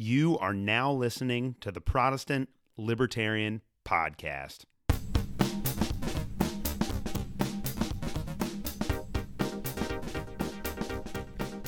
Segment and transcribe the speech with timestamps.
[0.00, 4.58] You are now listening to the Protestant Libertarian Podcast.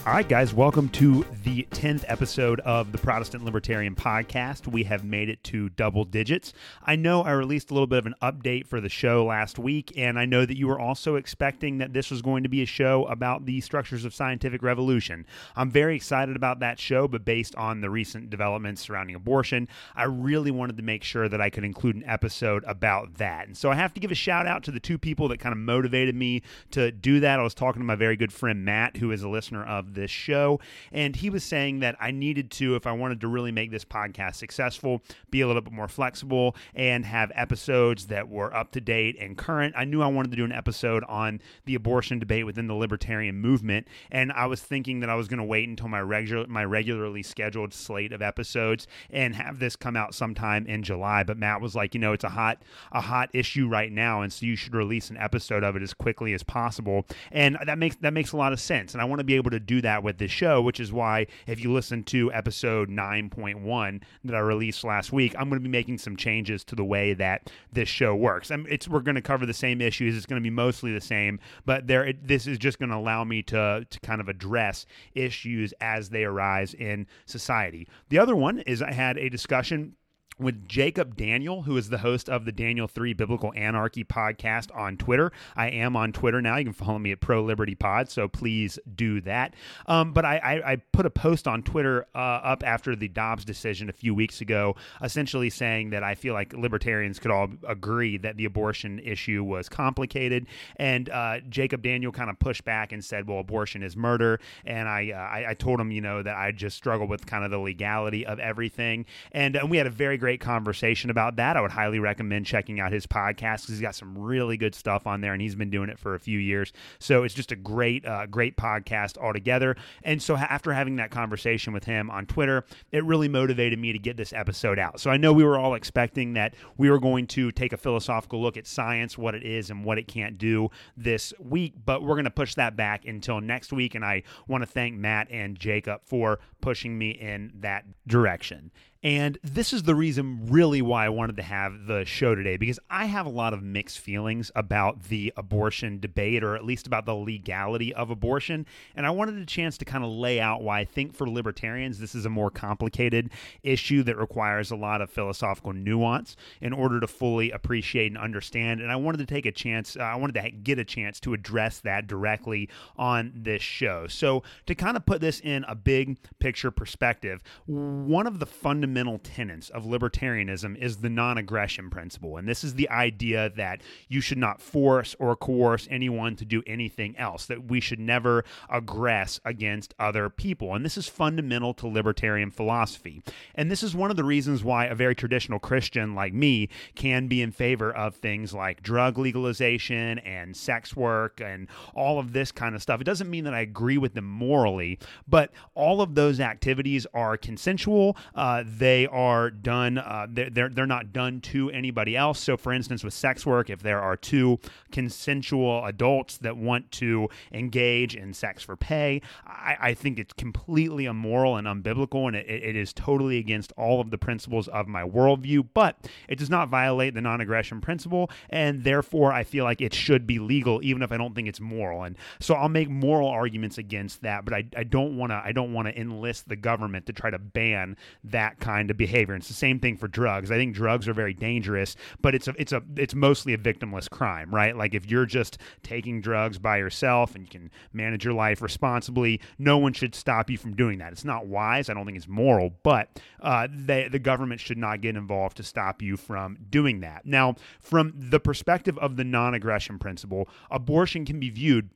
[0.07, 4.67] All right, guys, welcome to the 10th episode of the Protestant Libertarian Podcast.
[4.67, 6.55] We have made it to double digits.
[6.83, 9.93] I know I released a little bit of an update for the show last week,
[9.99, 12.67] and I know that you were also expecting that this was going to be a
[12.67, 15.27] show about the structures of scientific revolution.
[15.55, 20.05] I'm very excited about that show, but based on the recent developments surrounding abortion, I
[20.05, 23.49] really wanted to make sure that I could include an episode about that.
[23.49, 25.53] And so I have to give a shout out to the two people that kind
[25.53, 26.41] of motivated me
[26.71, 27.39] to do that.
[27.39, 30.11] I was talking to my very good friend Matt, who is a listener of this
[30.11, 30.61] show.
[30.93, 33.85] And he was saying that I needed to, if I wanted to really make this
[33.85, 38.81] podcast successful, be a little bit more flexible and have episodes that were up to
[38.81, 39.75] date and current.
[39.77, 43.37] I knew I wanted to do an episode on the abortion debate within the libertarian
[43.37, 43.87] movement.
[44.11, 47.23] And I was thinking that I was going to wait until my regular my regularly
[47.23, 51.23] scheduled slate of episodes and have this come out sometime in July.
[51.23, 54.33] But Matt was like, you know, it's a hot a hot issue right now, and
[54.33, 57.07] so you should release an episode of it as quickly as possible.
[57.31, 58.93] And that makes that makes a lot of sense.
[58.93, 61.27] And I want to be able to do that with this show, which is why
[61.47, 65.71] if you listen to episode 9.1 that I released last week, I'm going to be
[65.71, 68.51] making some changes to the way that this show works.
[68.51, 70.17] It's we're going to cover the same issues.
[70.17, 72.97] It's going to be mostly the same, but there it, this is just going to
[72.97, 77.89] allow me to to kind of address issues as they arise in society.
[78.09, 79.97] The other one is I had a discussion
[80.41, 84.97] with Jacob Daniel, who is the host of the Daniel 3 Biblical Anarchy podcast on
[84.97, 85.31] Twitter.
[85.55, 86.57] I am on Twitter now.
[86.57, 89.55] You can follow me at Pro Liberty Pod, so please do that.
[89.87, 93.45] Um, but I, I, I, put a post on Twitter uh, up after the Dobbs
[93.45, 98.17] decision a few weeks ago, essentially saying that I feel like libertarians could all agree
[98.19, 100.47] that the abortion issue was complicated.
[100.77, 104.41] And uh, Jacob Daniel kind of pushed back and said, well, abortion is murder.
[104.65, 107.45] And I, uh, I, I, told him, you know, that I just struggle with kind
[107.45, 109.05] of the legality of everything.
[109.33, 111.57] And, and we had a very great great conversation about that.
[111.57, 115.09] I would highly recommend checking out his podcast because he's got some really good stuff
[115.09, 116.73] on there, and he's been doing it for a few years.
[117.01, 119.75] So it's just a great, uh, great podcast altogether.
[120.05, 123.99] And so after having that conversation with him on Twitter, it really motivated me to
[123.99, 125.01] get this episode out.
[125.01, 128.41] So I know we were all expecting that we were going to take a philosophical
[128.41, 132.15] look at science, what it is, and what it can't do this week, but we're
[132.15, 133.97] going to push that back until next week.
[133.97, 138.71] And I want to thank Matt and Jacob for pushing me in that direction.
[139.03, 142.79] And this is the reason, really, why I wanted to have the show today, because
[142.91, 147.07] I have a lot of mixed feelings about the abortion debate, or at least about
[147.07, 148.67] the legality of abortion.
[148.95, 151.99] And I wanted a chance to kind of lay out why I think for libertarians,
[151.99, 153.31] this is a more complicated
[153.63, 158.83] issue that requires a lot of philosophical nuance in order to fully appreciate and understand.
[158.83, 161.33] And I wanted to take a chance, uh, I wanted to get a chance to
[161.33, 162.69] address that directly
[162.99, 164.09] on this show.
[164.09, 168.90] So, to kind of put this in a big picture perspective, one of the fundamental
[168.91, 172.37] fundamental tenets of libertarianism is the non aggression principle.
[172.37, 176.61] And this is the idea that you should not force or coerce anyone to do
[176.67, 180.75] anything else, that we should never aggress against other people.
[180.75, 183.23] And this is fundamental to libertarian philosophy.
[183.55, 187.29] And this is one of the reasons why a very traditional Christian like me can
[187.29, 192.51] be in favor of things like drug legalization and sex work and all of this
[192.51, 193.01] kind of stuff.
[193.01, 197.37] It doesn't mean that I agree with them morally, but all of those activities are
[197.37, 198.17] consensual.
[198.35, 202.41] Uh, they are done uh, they're, they're, not done to anybody else.
[202.41, 204.59] So for instance with sex work if there are two
[204.91, 211.05] consensual adults that want to engage in sex for pay i, I think it's completely
[211.05, 215.03] immoral and unbiblical and it, it is totally against all of the principles of my
[215.03, 215.69] worldview.
[215.75, 215.97] But
[216.27, 220.39] it does not violate the non-aggression principle and therefore i feel like it should be
[220.39, 222.05] legal even if i don't think it's moral.
[222.05, 225.53] And so i'll make moral arguments against that but i, I don't want to i
[225.53, 229.35] don't want to enlist the government to try to ban that kind kind of behavior.
[229.35, 230.51] And it's the same thing for drugs.
[230.51, 234.09] I think drugs are very dangerous, but it's a it's a it's mostly a victimless
[234.09, 234.77] crime, right?
[234.77, 239.41] Like if you're just taking drugs by yourself and you can manage your life responsibly,
[239.59, 241.13] no one should stop you from doing that.
[241.13, 241.89] It's not wise.
[241.89, 245.65] I don't think it's moral, but uh, they, the government should not get involved to
[245.65, 247.27] stop you from doing that.
[247.27, 251.91] Now, from the perspective of the non-aggression principle, abortion can be viewed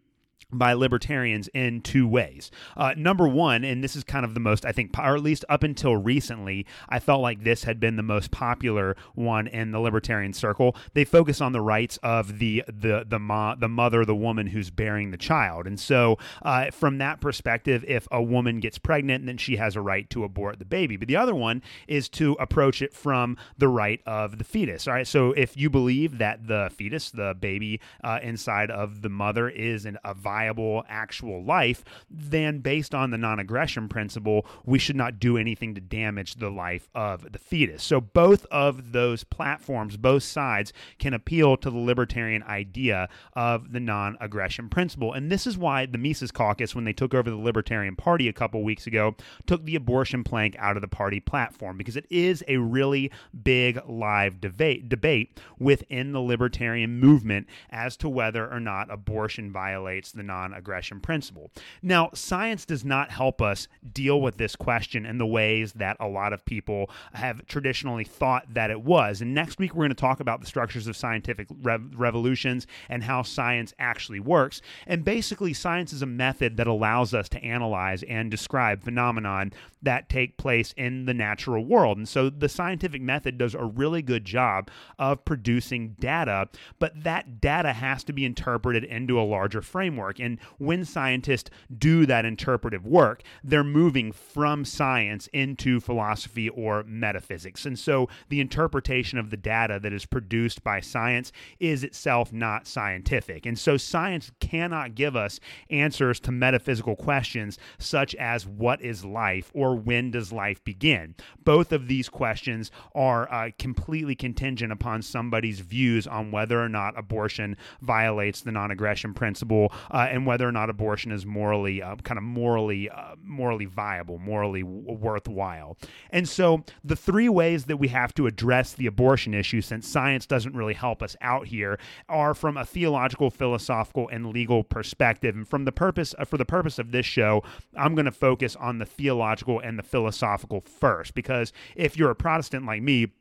[0.52, 2.50] by libertarians in two ways.
[2.76, 5.44] Uh, number one, and this is kind of the most, I think, or at least
[5.48, 9.80] up until recently, I felt like this had been the most popular one in the
[9.80, 10.76] libertarian circle.
[10.94, 14.70] They focus on the rights of the the the mo- the mother, the woman who's
[14.70, 19.36] bearing the child, and so uh, from that perspective, if a woman gets pregnant, then
[19.36, 20.96] she has a right to abort the baby.
[20.96, 24.86] But the other one is to approach it from the right of the fetus.
[24.86, 29.08] All right, so if you believe that the fetus, the baby uh, inside of the
[29.08, 34.80] mother, is an, a viable actual life, then based on the non aggression principle, we
[34.80, 37.84] should not do anything to damage the life of the fetus.
[37.84, 43.78] So both of those platforms, both sides, can appeal to the libertarian idea of the
[43.78, 45.12] non aggression principle.
[45.12, 48.32] And this is why the Mises Caucus, when they took over the Libertarian Party a
[48.32, 49.14] couple weeks ago,
[49.46, 53.12] took the abortion plank out of the party platform because it is a really
[53.44, 60.12] big live debate debate within the libertarian movement as to whether or not abortion violates
[60.14, 61.50] the non-aggression principle.
[61.82, 66.08] Now, science does not help us deal with this question in the ways that a
[66.08, 69.20] lot of people have traditionally thought that it was.
[69.20, 73.02] And next week we're going to talk about the structures of scientific rev- revolutions and
[73.02, 74.60] how science actually works.
[74.86, 79.52] And basically science is a method that allows us to analyze and describe phenomenon
[79.82, 81.98] that take place in the natural world.
[81.98, 87.40] And so the scientific method does a really good job of producing data, but that
[87.40, 90.03] data has to be interpreted into a larger framework.
[90.20, 97.66] And when scientists do that interpretive work, they're moving from science into philosophy or metaphysics.
[97.66, 102.66] And so the interpretation of the data that is produced by science is itself not
[102.66, 103.46] scientific.
[103.46, 105.40] And so science cannot give us
[105.70, 111.14] answers to metaphysical questions such as what is life or when does life begin?
[111.42, 116.98] Both of these questions are uh, completely contingent upon somebody's views on whether or not
[116.98, 122.18] abortion violates the non-aggression principle uh, and whether or not abortion is morally uh, kind
[122.18, 125.78] of morally uh, morally viable, morally w- worthwhile.
[126.10, 130.26] And so the three ways that we have to address the abortion issue, since science
[130.26, 135.36] doesn't really help us out here, are from a theological, philosophical, and legal perspective.
[135.36, 137.44] And from the purpose uh, for the purpose of this show,
[137.78, 141.14] I'm going to focus on the theological and the philosophical first.
[141.14, 143.12] Because if you're a Protestant like me,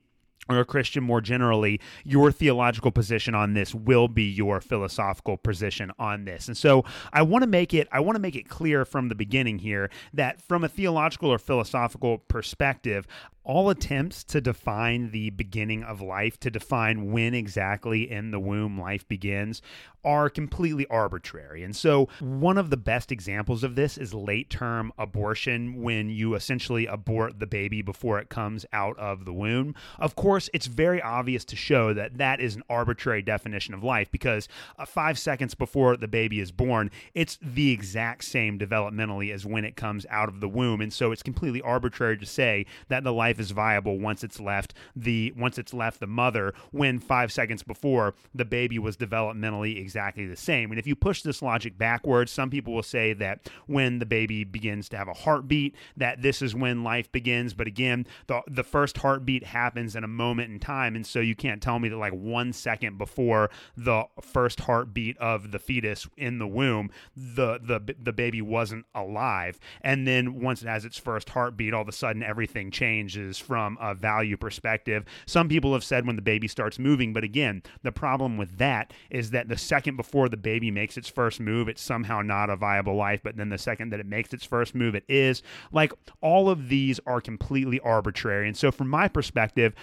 [0.49, 5.91] or a Christian more generally, your theological position on this will be your philosophical position
[5.97, 6.47] on this.
[6.47, 9.15] And so I want to make it I want to make it clear from the
[9.15, 13.07] beginning here that from a theological or philosophical perspective,
[13.43, 18.79] all attempts to define the beginning of life, to define when exactly in the womb
[18.79, 19.61] life begins,
[20.03, 21.63] are completely arbitrary.
[21.63, 26.35] And so, one of the best examples of this is late term abortion, when you
[26.35, 29.75] essentially abort the baby before it comes out of the womb.
[29.99, 34.11] Of course, it's very obvious to show that that is an arbitrary definition of life
[34.11, 34.47] because
[34.77, 39.65] uh, five seconds before the baby is born, it's the exact same developmentally as when
[39.65, 40.81] it comes out of the womb.
[40.81, 44.73] And so, it's completely arbitrary to say that the life is viable once it's left
[44.95, 50.25] the once it's left the mother when 5 seconds before the baby was developmentally exactly
[50.25, 50.71] the same.
[50.71, 54.43] And if you push this logic backwards, some people will say that when the baby
[54.43, 58.63] begins to have a heartbeat that this is when life begins, but again, the the
[58.63, 61.97] first heartbeat happens in a moment in time and so you can't tell me that
[61.97, 67.95] like 1 second before the first heartbeat of the fetus in the womb, the the
[68.01, 69.59] the baby wasn't alive.
[69.81, 73.77] And then once it has its first heartbeat, all of a sudden everything changes from
[73.79, 75.05] a value perspective.
[75.27, 78.91] Some people have said when the baby starts moving, but again, the problem with that
[79.11, 82.55] is that the second before the baby makes its first move, it's somehow not a
[82.55, 85.43] viable life, but then the second that it makes its first move, it is.
[85.71, 88.47] Like all of these are completely arbitrary.
[88.47, 89.73] And so, from my perspective,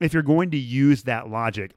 [0.00, 1.72] if you're going to use that logic,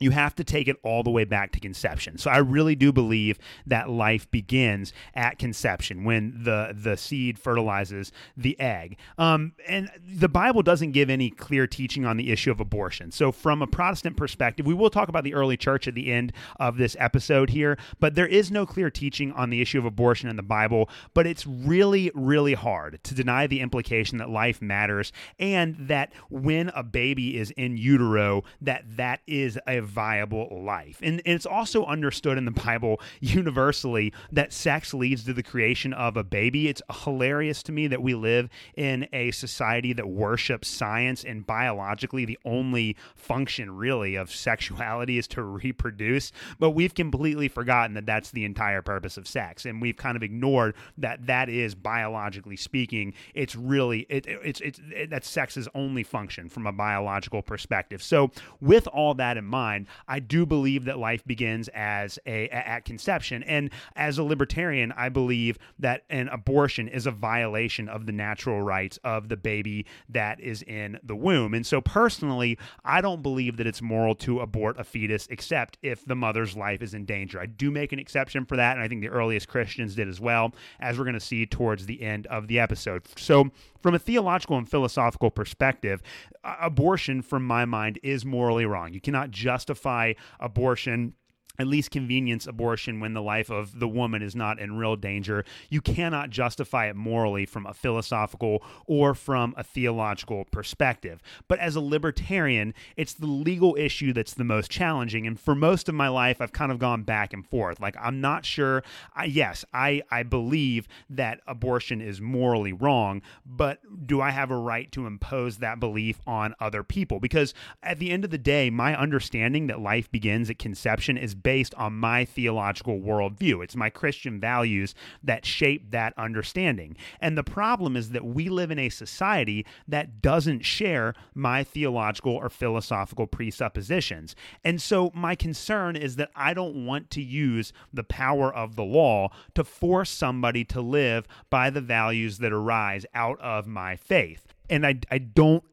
[0.00, 2.18] you have to take it all the way back to conception.
[2.18, 8.10] So I really do believe that life begins at conception when the the seed fertilizes
[8.36, 8.96] the egg.
[9.18, 13.12] Um, and the Bible doesn't give any clear teaching on the issue of abortion.
[13.12, 16.32] So from a Protestant perspective, we will talk about the early church at the end
[16.58, 20.28] of this episode here, but there is no clear teaching on the issue of abortion
[20.30, 20.88] in the Bible.
[21.12, 26.70] But it's really really hard to deny the implication that life matters and that when
[26.70, 30.98] a baby is in utero, that that is a viable life.
[31.02, 35.92] And, and it's also understood in the Bible universally that sex leads to the creation
[35.92, 36.68] of a baby.
[36.68, 42.24] It's hilarious to me that we live in a society that worships science and biologically
[42.24, 46.32] the only function really of sexuality is to reproduce.
[46.58, 49.66] But we've completely forgotten that that's the entire purpose of sex.
[49.66, 54.80] And we've kind of ignored that that is biologically speaking, it's really, it, it's, it's,
[54.94, 58.02] it, that sex's only function from a biological perspective.
[58.02, 58.30] So
[58.60, 63.42] with all that in mind, I do believe that life begins as a at conception,
[63.44, 68.62] and as a libertarian, I believe that an abortion is a violation of the natural
[68.62, 71.54] rights of the baby that is in the womb.
[71.54, 76.04] And so, personally, I don't believe that it's moral to abort a fetus, except if
[76.04, 77.40] the mother's life is in danger.
[77.40, 80.20] I do make an exception for that, and I think the earliest Christians did as
[80.20, 83.02] well, as we're going to see towards the end of the episode.
[83.16, 86.02] So, from a theological and philosophical perspective,
[86.44, 88.92] abortion, from my mind, is morally wrong.
[88.92, 91.14] You cannot justify abortion
[91.60, 95.44] at least convenience abortion when the life of the woman is not in real danger.
[95.68, 101.20] You cannot justify it morally from a philosophical or from a theological perspective.
[101.48, 105.26] But as a libertarian, it's the legal issue that's the most challenging.
[105.26, 107.78] And for most of my life, I've kind of gone back and forth.
[107.78, 108.82] Like, I'm not sure.
[109.14, 114.56] I, yes, I, I believe that abortion is morally wrong, but do I have a
[114.56, 117.20] right to impose that belief on other people?
[117.20, 117.52] Because
[117.82, 121.49] at the end of the day, my understanding that life begins at conception is based
[121.76, 123.62] on my theological worldview.
[123.62, 126.96] It's my Christian values that shape that understanding.
[127.20, 132.34] And the problem is that we live in a society that doesn't share my theological
[132.34, 134.34] or philosophical presuppositions.
[134.64, 138.84] And so my concern is that I don't want to use the power of the
[138.84, 144.46] law to force somebody to live by the values that arise out of my faith.
[144.68, 145.64] And I, I don't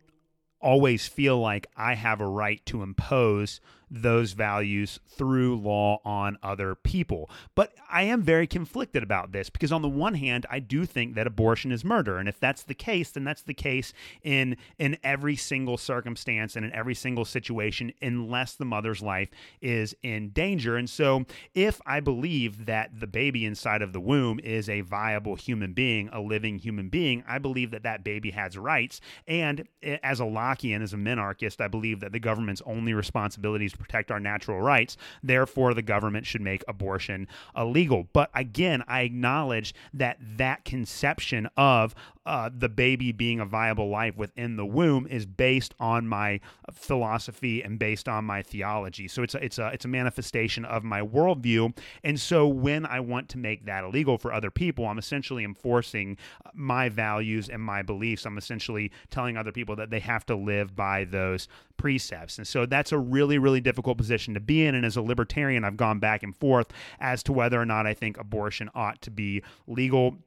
[0.59, 6.75] always feel like I have a right to impose those values through law on other
[6.75, 7.29] people.
[7.55, 11.15] But I am very conflicted about this because, on the one hand, I do think
[11.15, 12.17] that abortion is murder.
[12.17, 16.65] And if that's the case, then that's the case in, in every single circumstance and
[16.65, 19.29] in every single situation, unless the mother's life
[19.61, 20.75] is in danger.
[20.75, 25.35] And so, if I believe that the baby inside of the womb is a viable
[25.35, 29.01] human being, a living human being, I believe that that baby has rights.
[29.27, 33.67] And eh, as a Lockean, as a minarchist, I believe that the government's only responsibility
[33.77, 34.97] to protect our natural rights.
[35.23, 38.07] Therefore, the government should make abortion illegal.
[38.13, 41.95] But again, I acknowledge that that conception of
[42.27, 46.41] uh, the baby being a viable life within the womb is based on my
[46.71, 49.07] philosophy and based on my theology.
[49.07, 51.75] So it's a, it's a it's a manifestation of my worldview.
[52.03, 56.17] And so when I want to make that illegal for other people, I'm essentially enforcing
[56.53, 58.25] my values and my beliefs.
[58.25, 62.37] I'm essentially telling other people that they have to live by those precepts.
[62.37, 64.75] And so that's a really really difficult position to be in.
[64.75, 66.67] And as a libertarian, I've gone back and forth
[66.99, 70.17] as to whether or not I think abortion ought to be legal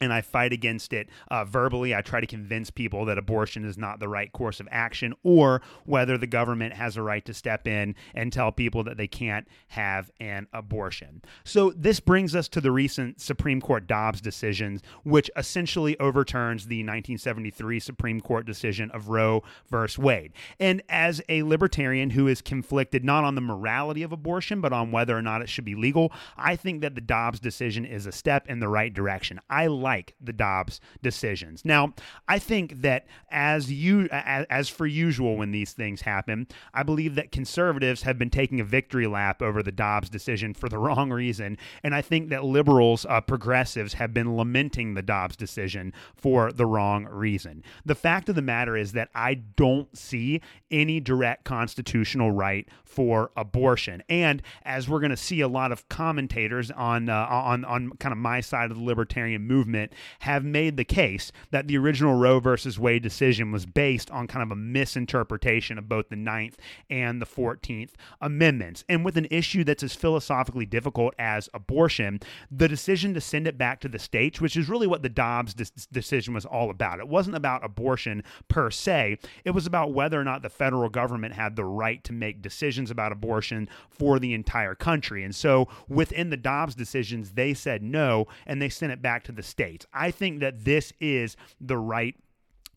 [0.00, 1.94] and I fight against it uh, verbally.
[1.94, 5.62] I try to convince people that abortion is not the right course of action, or
[5.84, 9.46] whether the government has a right to step in and tell people that they can't
[9.68, 11.22] have an abortion.
[11.44, 16.78] So, this brings us to the recent Supreme Court Dobbs decision, which essentially overturns the
[16.78, 20.32] 1973 Supreme Court decision of Roe versus Wade.
[20.58, 24.90] And as a libertarian who is conflicted not on the morality of abortion, but on
[24.90, 28.12] whether or not it should be legal, I think that the Dobbs decision is a
[28.12, 29.40] step in the right direction.
[29.48, 31.62] I like the Dobbs decisions.
[31.62, 31.92] Now,
[32.26, 37.16] I think that as you as, as for usual when these things happen, I believe
[37.16, 41.12] that conservatives have been taking a victory lap over the Dobbs decision for the wrong
[41.12, 46.50] reason, and I think that liberals, uh, progressives, have been lamenting the Dobbs decision for
[46.50, 47.62] the wrong reason.
[47.84, 53.32] The fact of the matter is that I don't see any direct constitutional right for
[53.36, 57.90] abortion, and as we're going to see a lot of commentators on uh, on on
[57.98, 61.76] kind of my side of the libertarian movement movement have made the case that the
[61.76, 66.16] original Roe versus Wade decision was based on kind of a misinterpretation of both the
[66.16, 67.90] Ninth and the 14th
[68.20, 68.84] Amendments.
[68.88, 73.58] And with an issue that's as philosophically difficult as abortion, the decision to send it
[73.58, 77.00] back to the states, which is really what the Dobbs decision was all about.
[77.00, 81.34] It wasn't about abortion per se, it was about whether or not the federal government
[81.34, 85.24] had the right to make decisions about abortion for the entire country.
[85.24, 89.32] And so within the Dobbs decisions, they said no and they sent it back to
[89.32, 89.86] the states states.
[89.92, 92.14] I think that this is the right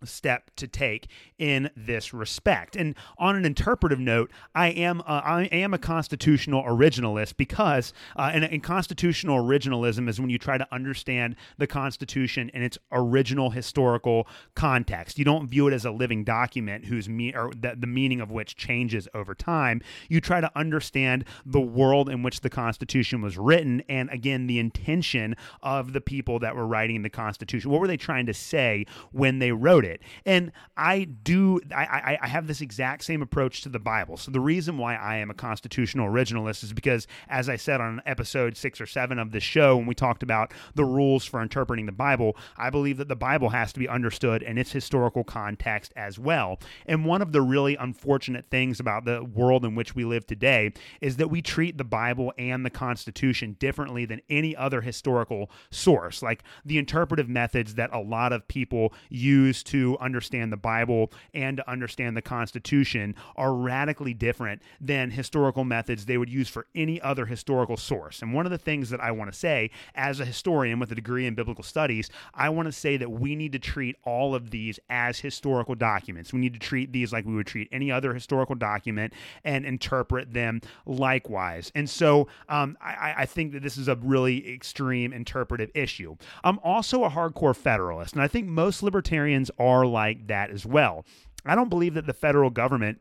[0.06, 2.76] step to take in this respect.
[2.76, 8.32] And on an interpretive note, I am uh, I am a constitutional originalist because uh,
[8.34, 13.50] and, and, constitutional originalism is when you try to understand the Constitution in its original
[13.50, 15.18] historical context.
[15.18, 18.32] You don't view it as a living document whose me or the, the meaning of
[18.32, 19.82] which changes over time.
[20.10, 24.60] You try to understand the world in which the Constitution was written and again the
[24.60, 27.72] intention of the people that were writing the Constitution.
[27.72, 29.87] What were they trying to say when they wrote it?
[30.26, 34.18] And I do, I, I, have this exact same approach to the Bible.
[34.18, 38.02] So the reason why I am a constitutional originalist is because, as I said on
[38.06, 41.86] episode six or seven of this show, when we talked about the rules for interpreting
[41.86, 45.94] the Bible, I believe that the Bible has to be understood in its historical context
[45.96, 46.60] as well.
[46.86, 50.74] And one of the really unfortunate things about the world in which we live today
[51.02, 56.22] is that we treat the Bible and the Constitution differently than any other historical source.
[56.22, 61.12] Like the interpretive methods that a lot of people use to to understand the Bible
[61.34, 66.66] and to understand the Constitution are radically different than historical methods they would use for
[66.74, 68.22] any other historical source.
[68.22, 70.96] And one of the things that I want to say as a historian with a
[70.96, 74.50] degree in biblical studies, I want to say that we need to treat all of
[74.50, 76.34] these as historical documents.
[76.34, 80.34] We need to treat these like we would treat any other historical document and interpret
[80.34, 81.72] them likewise.
[81.76, 86.16] And so um, I, I think that this is a really extreme interpretive issue.
[86.44, 91.06] I'm also a hardcore Federalist, and I think most libertarians are like that as well.
[91.46, 93.00] I don't believe that the federal government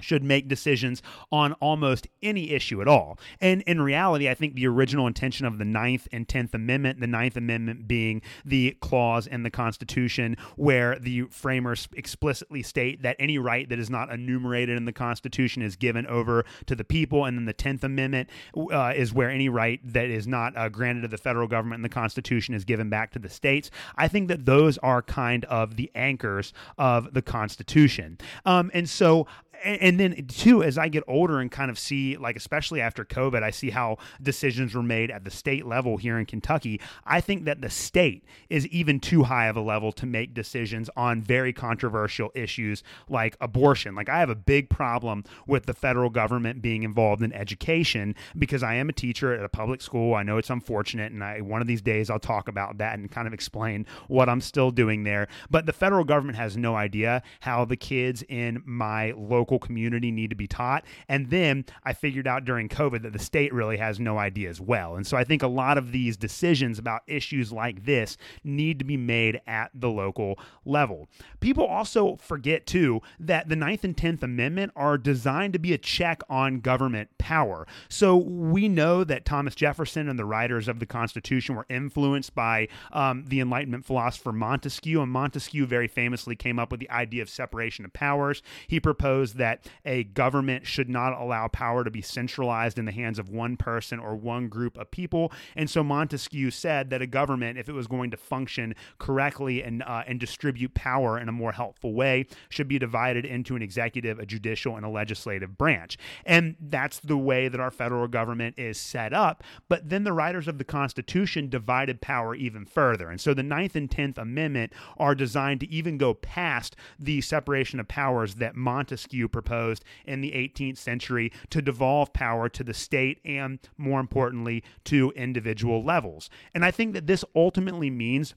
[0.00, 3.18] should make decisions on almost any issue at all.
[3.40, 7.06] And in reality, I think the original intention of the Ninth and Tenth Amendment, the
[7.06, 13.38] Ninth Amendment being the clause in the Constitution where the framers explicitly state that any
[13.38, 17.24] right that is not enumerated in the Constitution is given over to the people.
[17.24, 21.02] And then the Tenth Amendment uh, is where any right that is not uh, granted
[21.02, 23.70] to the federal government in the Constitution is given back to the states.
[23.96, 28.18] I think that those are kind of the anchors of the Constitution.
[28.44, 29.26] Um, and so
[29.64, 33.42] and, then too as i get older and kind of see like especially after covid
[33.42, 36.80] i see how decisions were made at the state level here in kentucky.
[37.04, 40.90] I think that the state is even too high of a level to make decisions
[40.96, 43.94] on very controversial issues like abortion.
[43.94, 48.62] Like i have a big problem with the federal government being involved in education because
[48.62, 50.14] i am a teacher at a public school.
[50.14, 53.10] I know it's unfortunate and i one of these days i'll talk about that and
[53.10, 55.28] kind of explain what i'm still doing there.
[55.50, 60.10] But the federal government has no idea how the kids in my local local community
[60.10, 60.84] need to be taught.
[61.08, 64.60] And then I figured out during COVID that the state really has no idea as
[64.60, 64.96] well.
[64.96, 68.84] And so I think a lot of these decisions about issues like this need to
[68.84, 71.08] be made at the local level.
[71.38, 75.78] People also forget, too, that the Ninth and Tenth Amendment are designed to be a
[75.78, 77.68] check on government power.
[77.88, 82.66] So we know that Thomas Jefferson and the writers of the Constitution were influenced by
[82.92, 87.28] um, the Enlightenment philosopher Montesquieu, and Montesquieu very famously came up with the idea of
[87.28, 88.42] separation of powers.
[88.66, 93.18] He proposed that a government should not allow power to be centralized in the hands
[93.18, 95.32] of one person or one group of people.
[95.54, 99.82] And so Montesquieu said that a government, if it was going to function correctly and
[99.82, 104.18] uh, and distribute power in a more helpful way, should be divided into an executive,
[104.18, 105.98] a judicial, and a legislative branch.
[106.24, 109.42] And that's the way that our federal government is set up.
[109.68, 113.10] But then the writers of the Constitution divided power even further.
[113.10, 117.80] And so the Ninth and Tenth Amendment are designed to even go past the separation
[117.80, 123.20] of powers that Montesquieu proposed in the 18th century to devolve power to the state
[123.24, 126.30] and, more importantly, to individual levels.
[126.54, 128.34] And I think that this ultimately means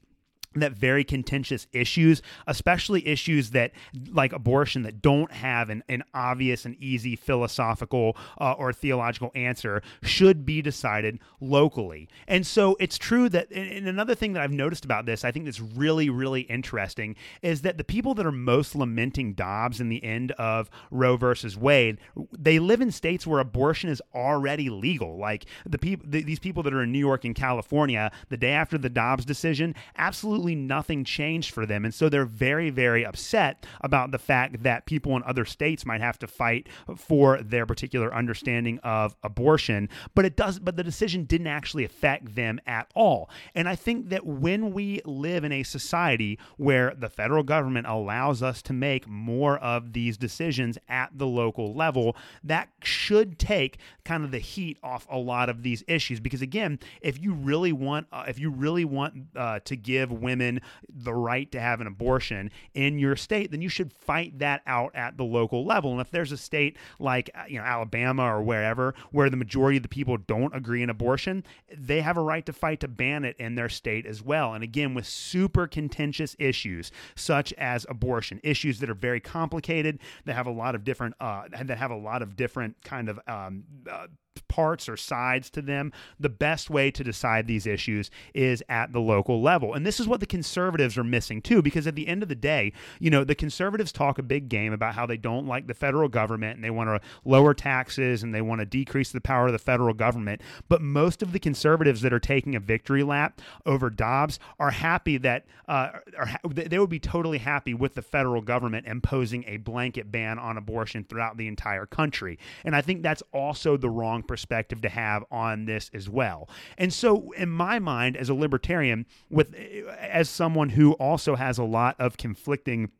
[0.54, 3.70] that very contentious issues, especially issues that
[4.12, 9.80] like abortion that don't have an, an obvious and easy philosophical uh, or theological answer,
[10.02, 12.08] should be decided locally.
[12.26, 15.44] And so it's true that, and another thing that I've noticed about this, I think
[15.44, 20.02] that's really, really interesting, is that the people that are most lamenting Dobbs in the
[20.02, 21.98] end of Roe versus Wade,
[22.36, 25.16] they live in states where abortion is already legal.
[25.16, 28.50] Like the people, the, these people that are in New York and California, the day
[28.50, 31.84] after the Dobbs decision, absolutely absolutely nothing changed for them.
[31.84, 36.00] And so they're very, very upset about the fact that people in other states might
[36.00, 39.90] have to fight for their particular understanding of abortion.
[40.14, 43.28] But it does, but the decision didn't actually affect them at all.
[43.54, 48.42] And I think that when we live in a society where the federal government allows
[48.42, 54.24] us to make more of these decisions at the local level, that should take kind
[54.24, 56.18] of the heat off a lot of these issues.
[56.18, 60.29] Because again, if you really want, uh, if you really want uh, to give women
[60.30, 64.62] women the right to have an abortion in your state, then you should fight that
[64.66, 65.92] out at the local level.
[65.92, 69.82] And if there's a state like you know Alabama or wherever where the majority of
[69.82, 71.44] the people don't agree in abortion,
[71.76, 74.54] they have a right to fight to ban it in their state as well.
[74.54, 80.34] And again, with super contentious issues such as abortion, issues that are very complicated, that
[80.34, 83.64] have a lot of different uh, that have a lot of different kind of um,
[83.90, 84.06] uh,
[84.48, 85.92] parts or sides to them.
[86.18, 89.74] The best way to decide these issues is at the local level.
[89.74, 92.34] And this is what the conservatives are missing too, because at the end of the
[92.34, 95.74] day, you know, the conservatives talk a big game about how they don't like the
[95.74, 99.46] federal government and they want to lower taxes and they want to decrease the power
[99.46, 100.40] of the federal government.
[100.68, 105.16] But most of the conservatives that are taking a victory lap over Dobbs are happy
[105.18, 110.10] that, uh, are, they would be totally happy with the federal government imposing a blanket
[110.10, 112.38] ban on abortion throughout the entire country.
[112.64, 116.48] And I think that's also the wrong perspective to have on this as well.
[116.78, 121.64] And so, in my mind, as a libertarian, with as someone who also has a
[121.64, 122.90] lot of conflicting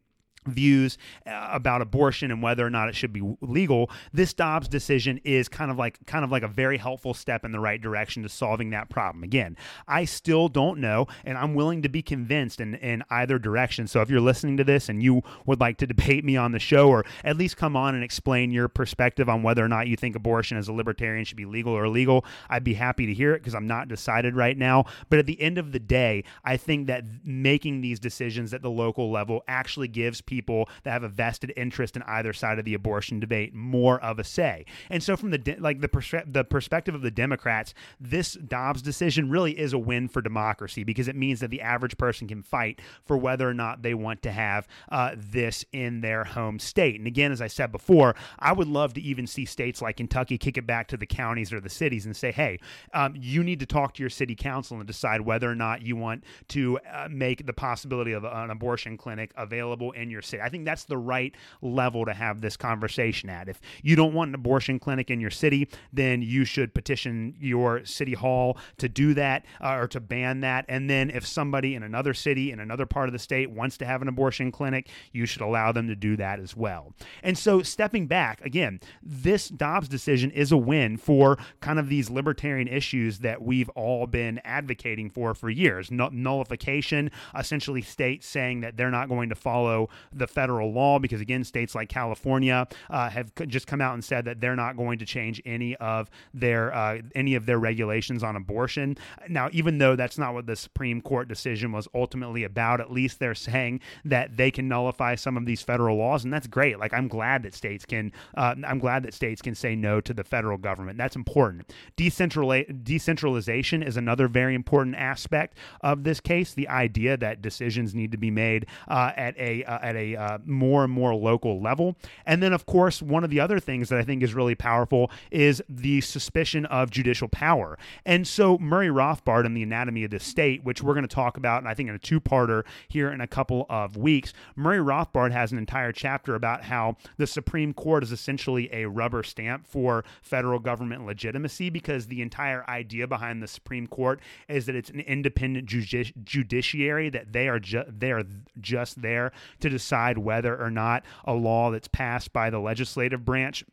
[0.46, 5.20] views uh, about abortion and whether or not it should be legal this Dobbs decision
[5.22, 8.22] is kind of like kind of like a very helpful step in the right direction
[8.22, 9.22] to solving that problem.
[9.22, 13.86] Again I still don't know and I'm willing to be convinced in in either direction.
[13.86, 16.58] So if you're listening to this and you would like to debate me on the
[16.58, 19.96] show or at least come on and explain your perspective on whether or not you
[19.96, 23.34] think abortion as a libertarian should be legal or illegal I'd be happy to hear
[23.34, 24.86] it because I'm not decided right now.
[25.10, 28.70] But at the end of the day I think that making these decisions at the
[28.70, 32.74] local level actually gives people that have a vested interest in either side of the
[32.74, 34.64] abortion debate more of a say.
[34.88, 39.28] And so, from the like the pers- the perspective of the Democrats, this Dobbs decision
[39.28, 42.80] really is a win for democracy because it means that the average person can fight
[43.04, 46.96] for whether or not they want to have uh, this in their home state.
[46.96, 50.38] And again, as I said before, I would love to even see states like Kentucky
[50.38, 52.58] kick it back to the counties or the cities and say, hey,
[52.94, 55.96] um, you need to talk to your city council and decide whether or not you
[55.96, 60.42] want to uh, make the possibility of an abortion clinic available in your city.
[60.42, 63.48] I think that's the right level to have this conversation at.
[63.48, 67.84] If you don't want an abortion clinic in your city, then you should petition your
[67.84, 70.64] city hall to do that uh, or to ban that.
[70.68, 73.86] And then if somebody in another city, in another part of the state, wants to
[73.86, 76.94] have an abortion clinic, you should allow them to do that as well.
[77.22, 82.10] And so, stepping back, again, this Dobbs decision is a win for kind of these
[82.10, 85.90] libertarian issues that we've all been advocating for for years.
[85.90, 91.44] Nullification, essentially states saying that they're not going to follow the federal law because, again,
[91.44, 95.06] states like California uh, have just come out and said that they're not going to
[95.06, 98.96] change any of their uh, any of their regulations on abortion.
[99.28, 103.18] Now, even though that's not what the Supreme Court decision was ultimately about, at least
[103.18, 106.78] they're saying that they can nullify some of these federal laws, and that's great.
[106.78, 108.12] Like, I'm glad that states can.
[108.36, 110.98] Uh, I'm glad that states can say no to the federal government.
[110.98, 111.72] That's important.
[111.96, 116.52] Decentrala- decentralization is another very important aspect of this case.
[116.52, 120.38] The idea that decisions need to be made uh, at a uh, at a uh,
[120.44, 121.96] more and more local level.
[122.26, 125.10] And then, of course, one of the other things that I think is really powerful
[125.30, 127.78] is the suspicion of judicial power.
[128.04, 131.36] And so, Murray Rothbard in The Anatomy of the State, which we're going to talk
[131.36, 134.78] about, and I think in a two parter here in a couple of weeks, Murray
[134.78, 139.66] Rothbard has an entire chapter about how the Supreme Court is essentially a rubber stamp
[139.66, 144.90] for federal government legitimacy because the entire idea behind the Supreme Court is that it's
[144.90, 148.24] an independent judici- judiciary, that they are, ju- they are
[148.60, 153.64] just there to decide whether or not a law that's passed by the legislative branch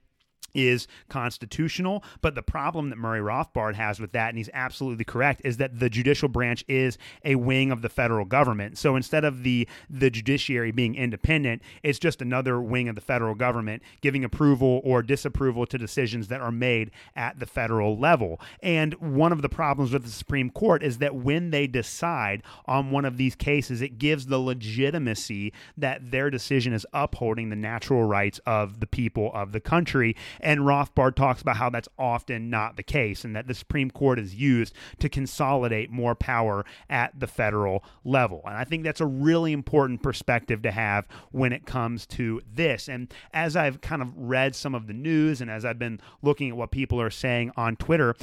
[0.57, 2.03] is constitutional.
[2.21, 5.79] But the problem that Murray Rothbard has with that, and he's absolutely correct, is that
[5.79, 8.77] the judicial branch is a wing of the federal government.
[8.77, 13.35] So instead of the the judiciary being independent, it's just another wing of the federal
[13.35, 18.41] government giving approval or disapproval to decisions that are made at the federal level.
[18.61, 22.91] And one of the problems with the Supreme Court is that when they decide on
[22.91, 28.03] one of these cases, it gives the legitimacy that their decision is upholding the natural
[28.03, 30.15] rights of the people of the country.
[30.47, 34.17] And Rothbard talks about how that's often not the case and that the Supreme Court
[34.17, 38.41] is used to consolidate more power at the federal level.
[38.45, 42.87] And I think that's a really important perspective to have when it comes to this.
[42.87, 46.47] And as I've kind of read some of the news and as I've been looking
[46.47, 48.15] at what people are saying on Twitter,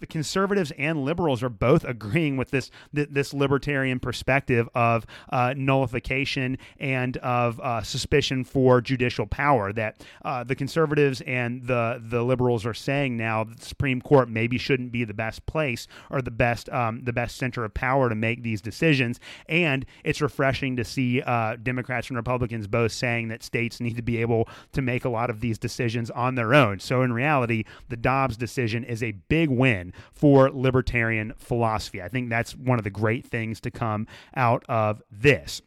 [0.00, 6.58] the conservatives and liberals are both agreeing with this this libertarian perspective of uh, nullification
[6.78, 9.72] and of uh, suspicion for judicial power.
[9.72, 14.58] That uh, the conservatives and the the liberals are saying now the Supreme Court maybe
[14.58, 18.14] shouldn't be the best place or the best um, the best center of power to
[18.14, 19.20] make these decisions.
[19.48, 24.02] And it's refreshing to see uh, Democrats and Republicans both saying that states need to
[24.02, 26.80] be able to make a lot of these decisions on their own.
[26.80, 32.02] So in reality, the Dobbs decision is a big win for libertarian philosophy.
[32.02, 35.62] I think that's one of the great things to come out of this.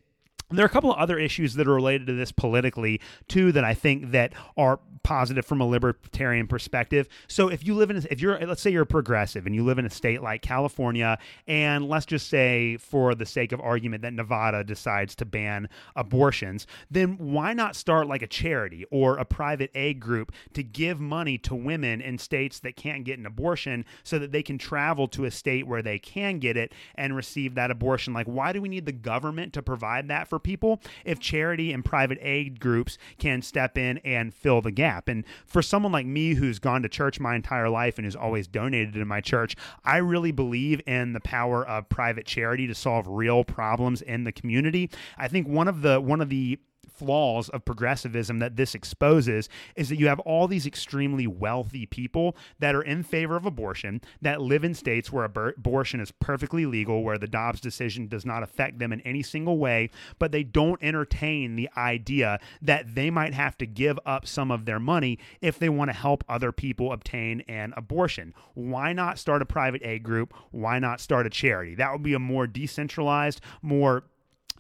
[0.52, 3.64] There are a couple of other issues that are related to this politically too that
[3.64, 7.10] I think that are positive from a libertarian perspective.
[7.28, 9.78] So if you live in, if you're, let's say you're a progressive and you live
[9.78, 14.14] in a state like California, and let's just say for the sake of argument that
[14.14, 19.72] Nevada decides to ban abortions, then why not start like a charity or a private
[19.76, 24.18] aid group to give money to women in states that can't get an abortion so
[24.20, 27.72] that they can travel to a state where they can get it and receive that
[27.72, 28.14] abortion?
[28.14, 31.84] Like, why do we need the government to provide that for people if charity and
[31.84, 35.08] private aid groups can step in and fill the gap?
[35.08, 38.48] And for someone like me who's gone to church my entire life and who's always
[38.48, 43.08] donated to my church, I really believe in the power of private charity to solve
[43.08, 44.90] real problems in the community.
[45.18, 49.90] I think one of the one of the flaws of progressivism that this exposes is
[49.90, 54.42] that you have all these extremely wealthy people that are in favor of abortion that
[54.42, 58.80] live in states where abortion is perfectly legal, where the Dobbs decision does not affect
[58.80, 63.58] them in any single way, but they don't entertain the idea that they might have
[63.58, 67.42] to give up some of their money if they want to help other people obtain
[67.42, 68.34] an abortion.
[68.54, 70.34] Why not start a private aid group?
[70.52, 71.76] Why not start a charity?
[71.76, 74.06] That would be a more decentralized, more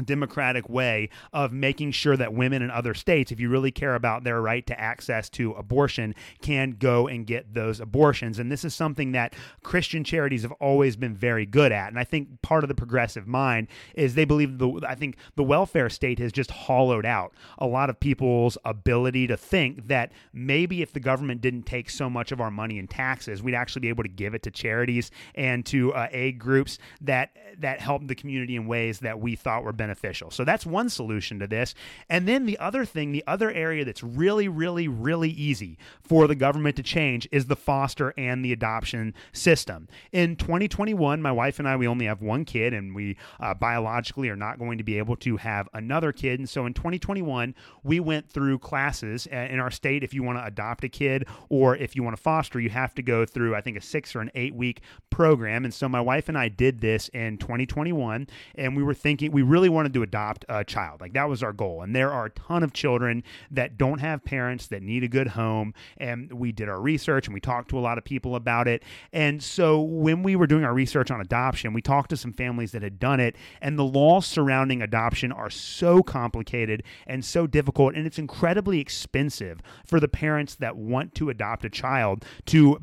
[0.01, 4.23] democratic way of making sure that women in other states if you really care about
[4.23, 8.39] their right to access to abortion can go and get those abortions.
[8.39, 11.89] And this is something that christian charities have always been very good at.
[11.89, 15.43] And i think part of the progressive mind is they believe the i think the
[15.43, 20.81] welfare state has just hollowed out a lot of people's ability to think that maybe
[20.81, 23.89] if the government didn't take so much of our money in taxes we'd actually be
[23.89, 28.15] able to give it to charities and to uh, aid groups that that help the
[28.15, 30.31] community in ways that we thought were beneficial.
[30.31, 31.75] So that's one solution to this.
[32.09, 36.35] And then the other thing, the other area that's really, really, really easy for the
[36.35, 39.89] government to change is the foster and the adoption system.
[40.13, 44.29] In 2021, my wife and I, we only have one kid, and we uh, biologically
[44.29, 46.39] are not going to be able to have another kid.
[46.39, 50.01] And so in 2021, we went through classes uh, in our state.
[50.01, 52.95] If you want to adopt a kid or if you want to foster, you have
[52.95, 55.65] to go through, I think, a six or an eight week program.
[55.65, 59.41] And so my wife and I did this in 2021, and we were thinking we
[59.41, 61.01] really wanted to adopt a child.
[61.01, 61.81] Like that was our goal.
[61.81, 65.29] And there are a ton of children that don't have parents that need a good
[65.29, 65.73] home.
[65.97, 68.83] And we did our research and we talked to a lot of people about it.
[69.11, 72.71] And so when we were doing our research on adoption, we talked to some families
[72.71, 73.35] that had done it.
[73.61, 77.95] And the laws surrounding adoption are so complicated and so difficult.
[77.95, 82.79] And it's incredibly expensive for the parents that want to adopt a child to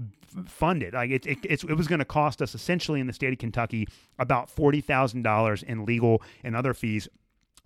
[0.47, 0.95] fund it.
[0.95, 3.89] Like it, it, it was going to cost us essentially in the state of Kentucky
[4.19, 7.09] about forty thousand dollars in legal and other fees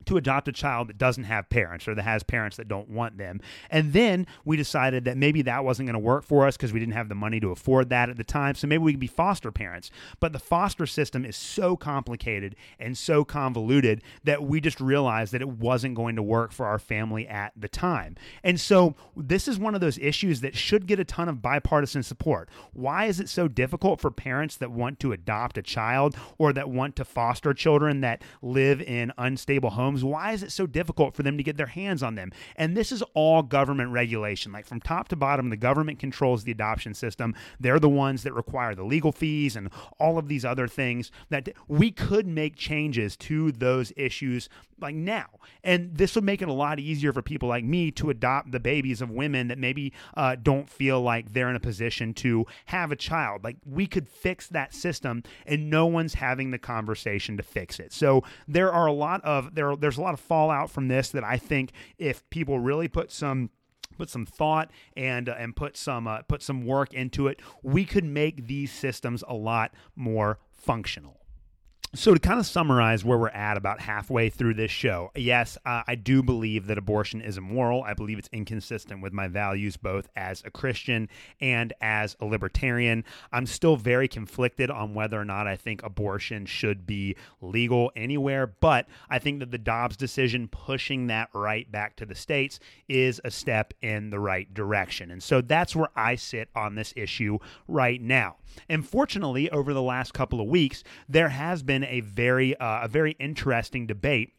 [0.06, 3.18] to adopt a child that doesn't have parents or that has parents that don't want
[3.18, 3.40] them.
[3.70, 6.80] And then we decided that maybe that wasn't going to work for us because we
[6.80, 8.54] didn't have the money to afford that at the time.
[8.54, 9.90] So maybe we could be foster parents.
[10.20, 15.42] But the foster system is so complicated and so convoluted that we just realized that
[15.42, 18.16] it wasn't going to work for our family at the time.
[18.42, 22.02] And so this is one of those issues that should get a ton of bipartisan
[22.02, 22.48] support.
[22.72, 26.68] Why is it so difficult for parents that want to adopt a child or that
[26.68, 29.93] want to foster children that live in unstable homes?
[29.94, 30.04] Homes.
[30.04, 32.32] Why is it so difficult for them to get their hands on them?
[32.56, 34.52] And this is all government regulation.
[34.52, 37.34] Like from top to bottom, the government controls the adoption system.
[37.60, 41.48] They're the ones that require the legal fees and all of these other things that
[41.68, 44.48] we could make changes to those issues
[44.80, 45.26] like now.
[45.62, 48.60] And this would make it a lot easier for people like me to adopt the
[48.60, 52.92] babies of women that maybe uh, don't feel like they're in a position to have
[52.92, 53.44] a child.
[53.44, 57.92] Like we could fix that system and no one's having the conversation to fix it.
[57.92, 61.24] So there are a lot of there there's a lot of fallout from this that
[61.24, 63.50] I think if people really put some
[63.98, 67.84] put some thought and uh, and put some uh, put some work into it, we
[67.84, 71.20] could make these systems a lot more functional.
[71.96, 75.84] So, to kind of summarize where we're at about halfway through this show, yes, uh,
[75.86, 77.84] I do believe that abortion is immoral.
[77.84, 81.08] I believe it's inconsistent with my values, both as a Christian
[81.40, 83.04] and as a libertarian.
[83.32, 88.48] I'm still very conflicted on whether or not I think abortion should be legal anywhere,
[88.48, 93.20] but I think that the Dobbs decision pushing that right back to the states is
[93.22, 95.12] a step in the right direction.
[95.12, 98.38] And so that's where I sit on this issue right now.
[98.68, 103.12] And fortunately, over the last couple of weeks, there has a very uh, a very
[103.18, 104.34] interesting debate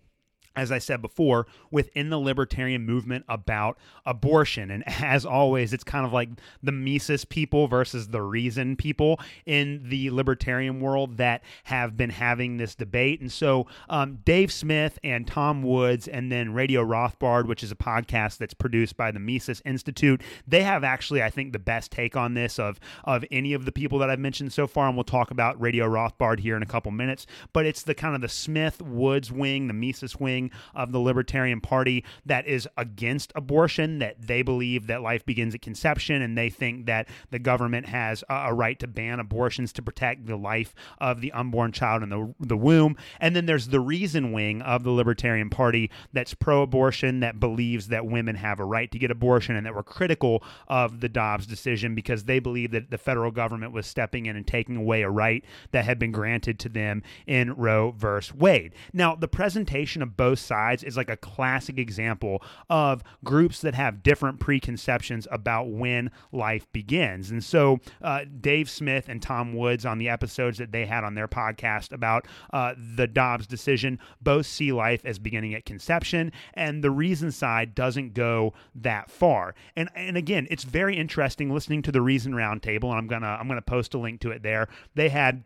[0.55, 4.71] as I said before, within the libertarian movement about abortion.
[4.71, 6.29] And as always, it's kind of like
[6.63, 12.57] the Mises people versus the Reason people in the libertarian world that have been having
[12.57, 13.21] this debate.
[13.21, 17.75] And so, um, Dave Smith and Tom Woods, and then Radio Rothbard, which is a
[17.75, 22.15] podcast that's produced by the Mises Institute, they have actually, I think, the best take
[22.15, 24.87] on this of of any of the people that I've mentioned so far.
[24.87, 27.25] And we'll talk about Radio Rothbard here in a couple minutes.
[27.53, 30.99] But it's the kind of the Smith Woods wing, the Mises wing wing of the
[30.99, 36.37] Libertarian Party that is against abortion, that they believe that life begins at conception, and
[36.37, 40.73] they think that the government has a, right to ban abortions to protect the life
[40.99, 42.95] of the unborn child in the, the womb.
[43.19, 47.89] And then there's the reason wing of the Libertarian Party that's pro abortion, that believes
[47.89, 51.45] that women have a right to get abortion, and that were critical of the Dobbs
[51.45, 55.09] decision because they believe that the federal government was stepping in and taking away a
[55.09, 58.73] right that had been granted to them in Roe versus Wade.
[58.93, 63.73] Now, the presentation of both both sides is like a classic example of groups that
[63.73, 67.31] have different preconceptions about when life begins.
[67.31, 71.15] And so, uh, Dave Smith and Tom Woods on the episodes that they had on
[71.15, 76.83] their podcast about uh, the Dobbs decision both see life as beginning at conception, and
[76.83, 79.55] the reason side doesn't go that far.
[79.75, 83.47] And and again, it's very interesting listening to the Reason Roundtable, and I'm gonna I'm
[83.47, 84.67] gonna post a link to it there.
[84.95, 85.45] They had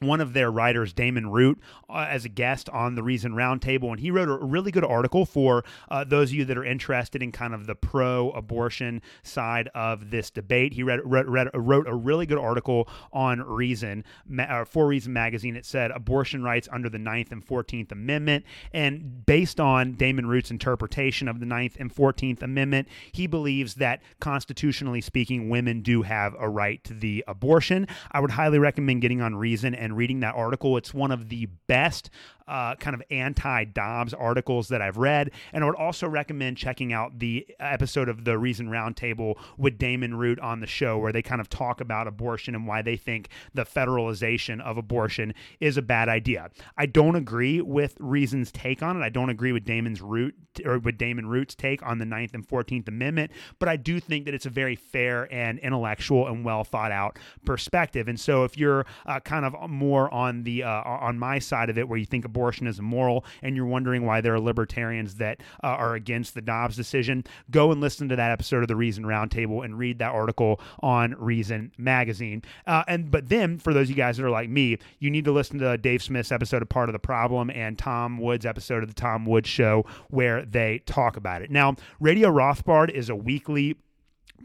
[0.00, 4.00] one of their writers, Damon Root, uh, as a guest on the Reason Roundtable, and
[4.00, 7.32] he wrote a really good article for uh, those of you that are interested in
[7.32, 10.74] kind of the pro-abortion side of this debate.
[10.74, 14.04] He read, read, read wrote a really good article on Reason
[14.38, 15.56] uh, for Reason magazine.
[15.56, 20.50] It said abortion rights under the Ninth and Fourteenth Amendment, and based on Damon Root's
[20.50, 26.34] interpretation of the Ninth and Fourteenth Amendment, he believes that constitutionally speaking, women do have
[26.38, 27.86] a right to the abortion.
[28.10, 30.76] I would highly recommend getting on Reason and reading that article.
[30.76, 32.10] It's one of the best
[32.48, 35.30] uh, kind of anti Dobbs articles that I've read.
[35.52, 40.14] And I would also recommend checking out the episode of the Reason Roundtable with Damon
[40.16, 43.28] Root on the show, where they kind of talk about abortion and why they think
[43.54, 46.50] the federalization of abortion is a bad idea.
[46.76, 49.04] I don't agree with Reason's take on it.
[49.04, 52.46] I don't agree with Damon's root or with Damon Root's take on the Ninth and
[52.46, 56.64] Fourteenth Amendment, but I do think that it's a very fair and intellectual and well
[56.64, 58.08] thought out perspective.
[58.08, 61.78] And so, if you're uh, kind of more on the uh, on my side of
[61.78, 65.40] it, where you think abortion is immoral, and you're wondering why there are libertarians that
[65.64, 69.04] uh, are against the Dobbs decision, go and listen to that episode of the Reason
[69.04, 72.42] Roundtable and read that article on Reason Magazine.
[72.66, 75.24] Uh, and but then for those of you guys that are like me, you need
[75.24, 78.82] to listen to Dave Smith's episode of Part of the Problem and Tom Woods' episode
[78.82, 81.50] of the Tom Woods Show where they talk about it.
[81.50, 83.76] Now, Radio Rothbard is a weekly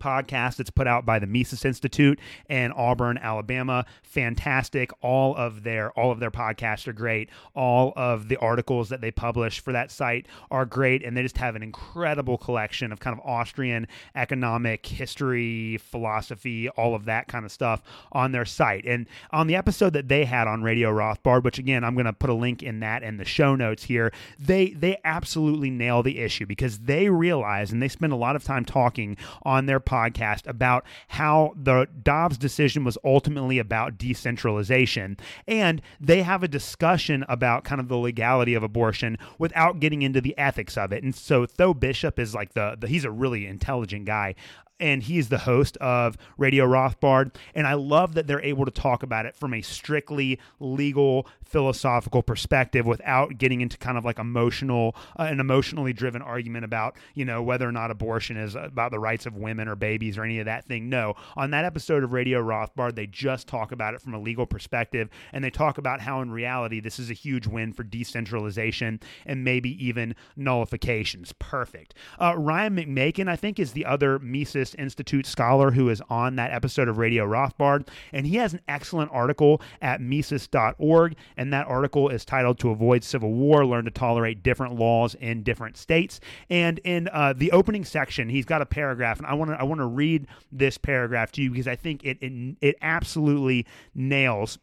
[0.02, 3.86] podcast that's put out by the Mises Institute in Auburn, Alabama.
[4.04, 4.92] Fantastic.
[5.02, 7.30] All of their all of their podcasts are great.
[7.56, 11.38] All of the articles that they publish for that site are great, and they just
[11.38, 17.46] have an incredible collection of kind of Austrian economic history, philosophy, all of that kind
[17.46, 18.86] of stuff on their site.
[18.86, 22.14] And on the episode that they had on Radio Rothbard, which again I'm going to
[22.14, 26.20] put a link in that in the show notes here, they they absolutely nail the
[26.20, 30.48] issue because they realize and they spend a lot of time talking on their podcast
[30.48, 35.18] about how the Dobbs decision was ultimately about decentralization.
[35.48, 40.22] And they have a discussion about kind of the legality of abortion without getting into
[40.22, 41.04] the ethics of it.
[41.04, 44.36] And so Tho Bishop is like the, the he's a really intelligent guy
[44.82, 47.36] and he's the host of Radio Rothbard.
[47.54, 52.24] And I love that they're able to talk about it from a strictly legal, philosophical
[52.24, 57.24] perspective without getting into kind of like emotional, uh, an emotionally driven argument about, you
[57.24, 60.40] know, whether or not abortion is about the rights of women or babies or any
[60.40, 60.90] of that thing.
[60.90, 61.14] No.
[61.38, 65.10] On that episode of Radio Rothbard, they just talk about it from a legal perspective
[65.32, 69.44] and they talk about how in reality this is a huge win for decentralization and
[69.44, 71.34] maybe even nullifications.
[71.34, 71.94] Perfect.
[72.20, 76.52] Uh, Ryan McMaken, I think, is the other Mises Institute scholar who is on that
[76.52, 77.88] episode of Radio Rothbard.
[78.14, 81.16] And he has an excellent article at Mises.org.
[81.38, 85.44] And that article is titled To Avoid Civil War Learn to Tolerate Different Laws in
[85.44, 86.20] Different States.
[86.50, 89.18] And in uh, the opening section, he's got a paragraph.
[89.18, 92.04] And I want to I want to read this paragraph to you because I think
[92.04, 94.58] it, it, it absolutely nails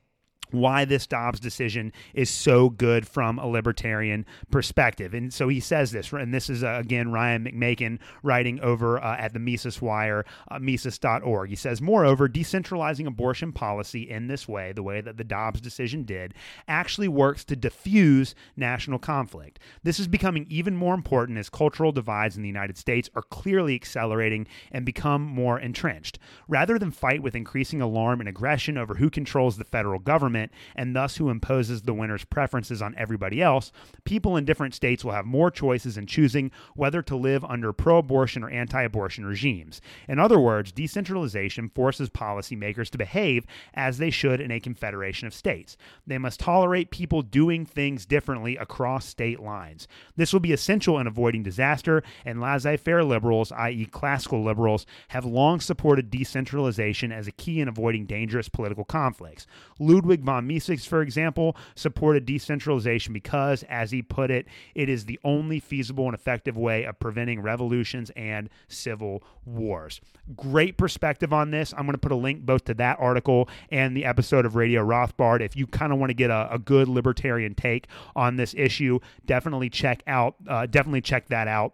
[0.53, 5.15] why this Dobbs decision is so good from a libertarian perspective.
[5.15, 9.17] And so he says this, and this is, uh, again, Ryan McMaken writing over uh,
[9.17, 11.51] at the Mises Wire, uh, Mises.org.
[11.51, 16.05] He says, Moreover, decentralizing abortion policy in this way, the way that the Dobbs decision
[16.05, 16.35] did,
[16.67, 19.59] actually works to diffuse national conflict.
[19.83, 23.75] This is becoming even more important as cultural divides in the United States are clearly
[23.75, 26.19] accelerating and become more entrenched.
[26.47, 30.53] Rather than fight with increasing alarm and aggression over who controls the federal government, government
[30.77, 33.73] and thus who imposes the winner's preferences on everybody else,
[34.05, 37.99] people in different states will have more choices in choosing whether to live under pro
[37.99, 39.81] abortion or anti abortion regimes.
[40.09, 45.35] In other words, decentralization forces policymakers to behave as they should in a confederation of
[45.35, 45.77] states.
[46.07, 49.89] They must tolerate people doing things differently across state lines.
[50.17, 55.25] This will be essential in avoiding disaster, and laissez faire liberals, i.e., classical liberals, have
[55.25, 59.47] long supported decentralization as a key in avoiding dangerous political conflicts.
[59.79, 65.19] Ludwig von Mises, for example, supported decentralization because, as he put it, it is the
[65.25, 70.03] only feasible and effective way of preventing revolutions and civil wars.
[70.37, 71.73] Great perspective on this.
[71.73, 74.85] I'm going to put a link both to that article and the episode of Radio
[74.85, 75.41] Rothbard.
[75.41, 78.99] If you kind of want to get a, a, good libertarian take on this issue,
[79.25, 81.73] definitely check out, uh, definitely check that out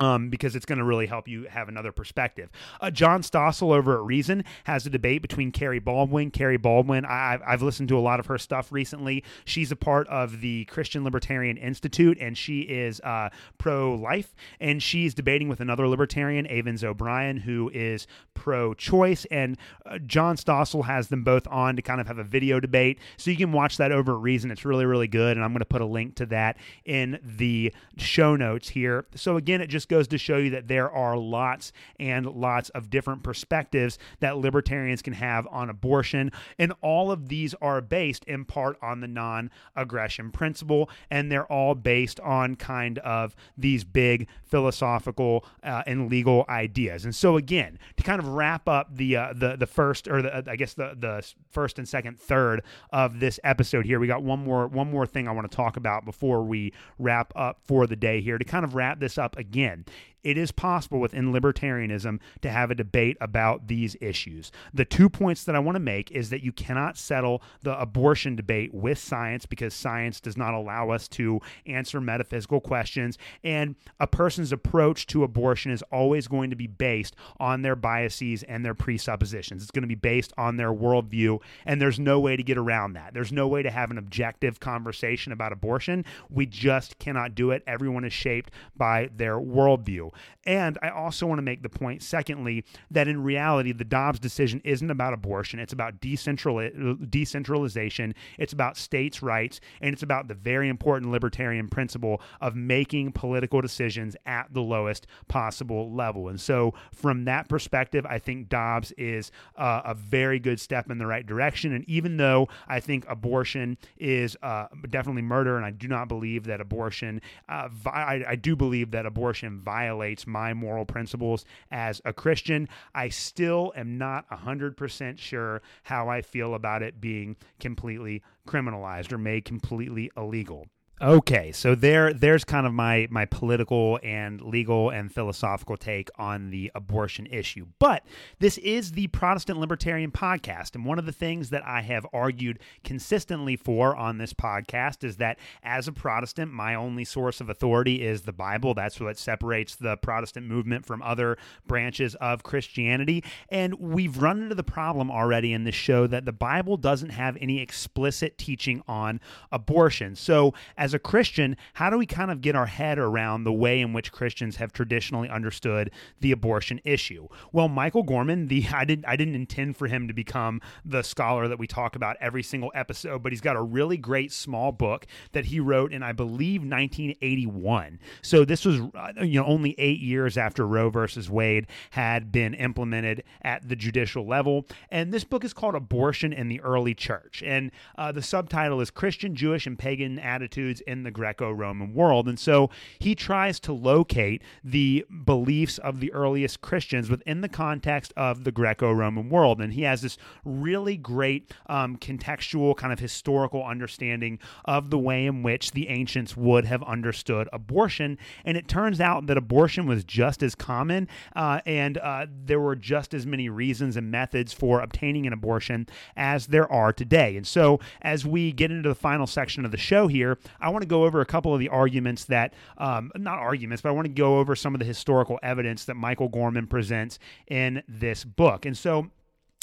[0.00, 2.50] um, because it's going to really help you have another perspective.
[2.80, 6.30] Uh, John Stossel over at Reason has a debate between Kerry Baldwin.
[6.30, 9.22] Kerry Baldwin, I, have listened to a lot of her stuff recently.
[9.44, 14.34] She's a part of the Christian Libertarian Institute, and she is uh, pro life.
[14.58, 19.26] And she's debating with another libertarian, Avens O'Brien, who is pro choice.
[19.26, 22.98] And uh, John Stossel has them both on to kind of have a video debate.
[23.18, 24.50] So you can watch that over at Reason.
[24.50, 25.36] It's really, really good.
[25.36, 29.04] And I'm going to put a link to that in the show notes here.
[29.14, 32.88] So again, it just goes to show you that there are lots and lots of
[32.88, 36.32] different perspectives that libertarians can have on abortion.
[36.58, 40.88] And all of these are based in part on the non aggression principle.
[41.10, 47.04] And they're all based on kind of these big philosophical uh, and legal ideas.
[47.04, 50.44] And so, again, to kind of wrap up the uh, the the first or the,
[50.48, 54.44] I guess the the first and second third of this episode here, we got one
[54.44, 57.96] more one more thing I want to talk about before we wrap up for the
[57.96, 58.38] day here.
[58.38, 59.84] To kind of wrap this up again,
[60.22, 64.52] it is possible within libertarianism to have a debate about these issues.
[64.72, 68.36] The two points that I want to make is that you cannot settle the abortion
[68.36, 73.18] debate with science because science does not allow us to answer metaphysical questions.
[73.42, 78.42] And a person's approach to abortion is always going to be based on their biases
[78.42, 79.62] and their presuppositions.
[79.62, 81.40] It's going to be based on their worldview.
[81.64, 83.14] And there's no way to get around that.
[83.14, 86.04] There's no way to have an objective conversation about abortion.
[86.28, 87.62] We just cannot do it.
[87.66, 90.09] Everyone is shaped by their worldview.
[90.44, 94.60] And I also want to make the point, secondly, that in reality, the Dobbs decision
[94.64, 95.60] isn't about abortion.
[95.60, 101.68] It's about decentral- decentralization, it's about states' rights, and it's about the very important libertarian
[101.68, 106.28] principle of making political decisions at the lowest possible level.
[106.28, 110.98] And so, from that perspective, I think Dobbs is uh, a very good step in
[110.98, 111.72] the right direction.
[111.72, 116.44] And even though I think abortion is uh, definitely murder, and I do not believe
[116.44, 121.44] that abortion, uh, vi- I, I do believe that abortion violates violates my moral principles
[121.70, 122.68] as a Christian.
[122.94, 129.18] I still am not 100% sure how I feel about it being completely criminalized or
[129.18, 130.68] made completely illegal.
[131.02, 136.50] Okay, so there there's kind of my my political and legal and philosophical take on
[136.50, 137.64] the abortion issue.
[137.78, 138.04] But
[138.38, 142.58] this is the Protestant Libertarian podcast and one of the things that I have argued
[142.84, 148.02] consistently for on this podcast is that as a Protestant, my only source of authority
[148.02, 148.74] is the Bible.
[148.74, 153.24] That's what separates the Protestant movement from other branches of Christianity.
[153.48, 157.38] And we've run into the problem already in this show that the Bible doesn't have
[157.40, 159.18] any explicit teaching on
[159.50, 160.14] abortion.
[160.14, 163.52] So as as a Christian, how do we kind of get our head around the
[163.52, 167.28] way in which Christians have traditionally understood the abortion issue?
[167.52, 171.46] Well, Michael Gorman, the I didn't I didn't intend for him to become the scholar
[171.46, 175.06] that we talk about every single episode, but he's got a really great small book
[175.30, 178.00] that he wrote in I believe 1981.
[178.22, 182.54] So this was uh, you know only 8 years after Roe versus Wade had been
[182.54, 187.44] implemented at the judicial level, and this book is called Abortion in the Early Church,
[187.46, 192.28] and uh, the subtitle is Christian, Jewish, and Pagan Attitudes in the Greco Roman world.
[192.28, 198.12] And so he tries to locate the beliefs of the earliest Christians within the context
[198.16, 199.60] of the Greco Roman world.
[199.60, 205.26] And he has this really great um, contextual, kind of historical understanding of the way
[205.26, 208.18] in which the ancients would have understood abortion.
[208.44, 212.76] And it turns out that abortion was just as common uh, and uh, there were
[212.76, 217.36] just as many reasons and methods for obtaining an abortion as there are today.
[217.36, 220.82] And so as we get into the final section of the show here, I want
[220.82, 224.06] to go over a couple of the arguments that, um, not arguments, but I want
[224.06, 227.18] to go over some of the historical evidence that Michael Gorman presents
[227.48, 228.66] in this book.
[228.66, 229.10] And so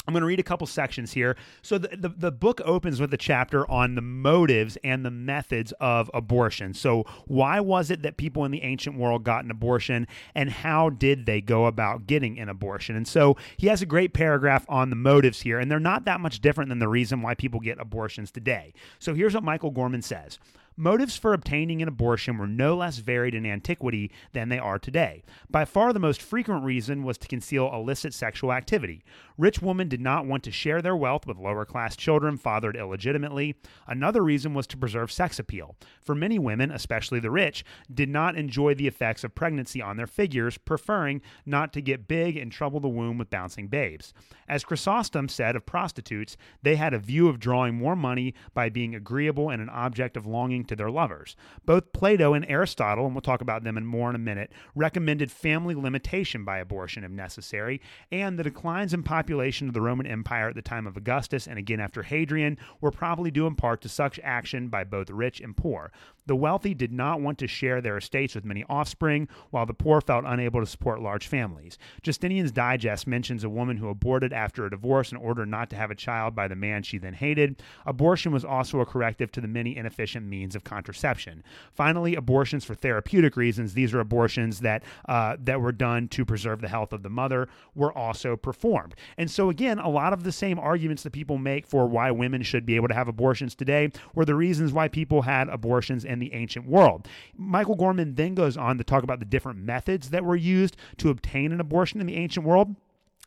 [0.08, 1.36] I'm going to read a couple sections here.
[1.60, 5.74] So the, the, the, book opens with a chapter on the motives and the methods
[5.80, 6.72] of abortion.
[6.72, 10.88] So why was it that people in the ancient world got an abortion and how
[10.88, 12.96] did they go about getting an abortion?
[12.96, 16.20] And so he has a great paragraph on the motives here, and they're not that
[16.20, 18.72] much different than the reason why people get abortions today.
[18.98, 20.38] So here's what Michael Gorman says.
[20.80, 25.24] Motives for obtaining an abortion were no less varied in antiquity than they are today.
[25.50, 29.02] By far the most frequent reason was to conceal illicit sexual activity.
[29.36, 33.56] Rich women did not want to share their wealth with lower class children fathered illegitimately.
[33.88, 35.74] Another reason was to preserve sex appeal.
[36.00, 40.06] For many women, especially the rich, did not enjoy the effects of pregnancy on their
[40.06, 44.14] figures, preferring not to get big and trouble the womb with bouncing babes.
[44.48, 48.94] As Chrysostom said of prostitutes, they had a view of drawing more money by being
[48.94, 51.36] agreeable and an object of longing to their lovers.
[51.64, 55.30] Both Plato and Aristotle, and we'll talk about them in more in a minute, recommended
[55.30, 57.80] family limitation by abortion if necessary,
[58.12, 61.58] and the declines in population of the Roman Empire at the time of Augustus and
[61.58, 65.56] again after Hadrian were probably due in part to such action by both rich and
[65.56, 65.90] poor.
[66.28, 70.00] The wealthy did not want to share their estates with many offspring, while the poor
[70.02, 71.78] felt unable to support large families.
[72.02, 75.90] Justinian's Digest mentions a woman who aborted after a divorce in order not to have
[75.90, 77.62] a child by the man she then hated.
[77.86, 81.42] Abortion was also a corrective to the many inefficient means of contraception.
[81.72, 86.60] Finally, abortions for therapeutic reasons, these are abortions that uh, that were done to preserve
[86.60, 88.94] the health of the mother, were also performed.
[89.16, 92.42] And so again, a lot of the same arguments that people make for why women
[92.42, 96.17] should be able to have abortions today were the reasons why people had abortions in
[96.18, 97.08] the ancient world.
[97.36, 101.10] Michael Gorman then goes on to talk about the different methods that were used to
[101.10, 102.74] obtain an abortion in the ancient world.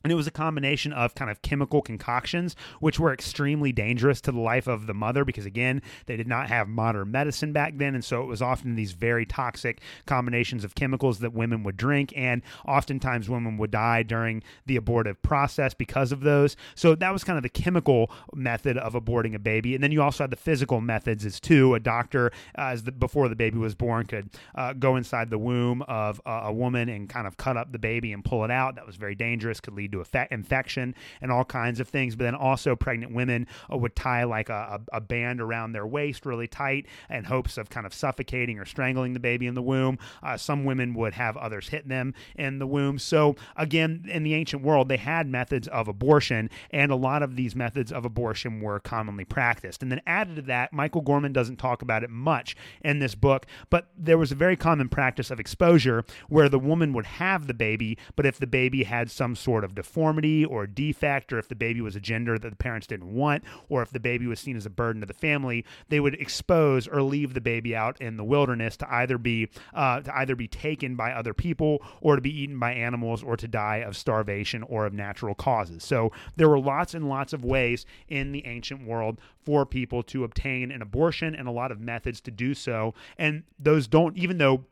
[0.03, 4.31] And it was a combination of kind of chemical concoctions, which were extremely dangerous to
[4.31, 7.93] the life of the mother because, again, they did not have modern medicine back then.
[7.93, 12.13] And so it was often these very toxic combinations of chemicals that women would drink.
[12.15, 16.55] And oftentimes women would die during the abortive process because of those.
[16.75, 19.75] So that was kind of the chemical method of aborting a baby.
[19.75, 21.75] And then you also had the physical methods as too.
[21.75, 25.37] A doctor, uh, as the, before the baby was born, could uh, go inside the
[25.37, 28.75] womb of a woman and kind of cut up the baby and pull it out.
[28.75, 32.15] That was very dangerous, could lead lead to infection and all kinds of things.
[32.15, 35.85] But then also, pregnant women uh, would tie like a, a, a band around their
[35.85, 39.61] waist really tight in hopes of kind of suffocating or strangling the baby in the
[39.61, 39.97] womb.
[40.23, 42.99] Uh, some women would have others hit them in the womb.
[42.99, 47.35] So, again, in the ancient world, they had methods of abortion, and a lot of
[47.35, 49.81] these methods of abortion were commonly practiced.
[49.81, 53.45] And then, added to that, Michael Gorman doesn't talk about it much in this book,
[53.69, 57.53] but there was a very common practice of exposure where the woman would have the
[57.53, 61.55] baby, but if the baby had some sort of deformity or defect, or if the
[61.55, 64.55] baby was a gender that the parents didn't want, or if the baby was seen
[64.55, 68.17] as a burden to the family, they would expose or leave the baby out in
[68.17, 72.21] the wilderness to either be uh, to either be taken by other people or to
[72.21, 75.83] be eaten by animals or to die of starvation or of natural causes.
[75.83, 80.23] So there were lots and lots of ways in the ancient world for people to
[80.23, 82.93] obtain an abortion and a lot of methods to do so.
[83.17, 84.65] And those don't, even though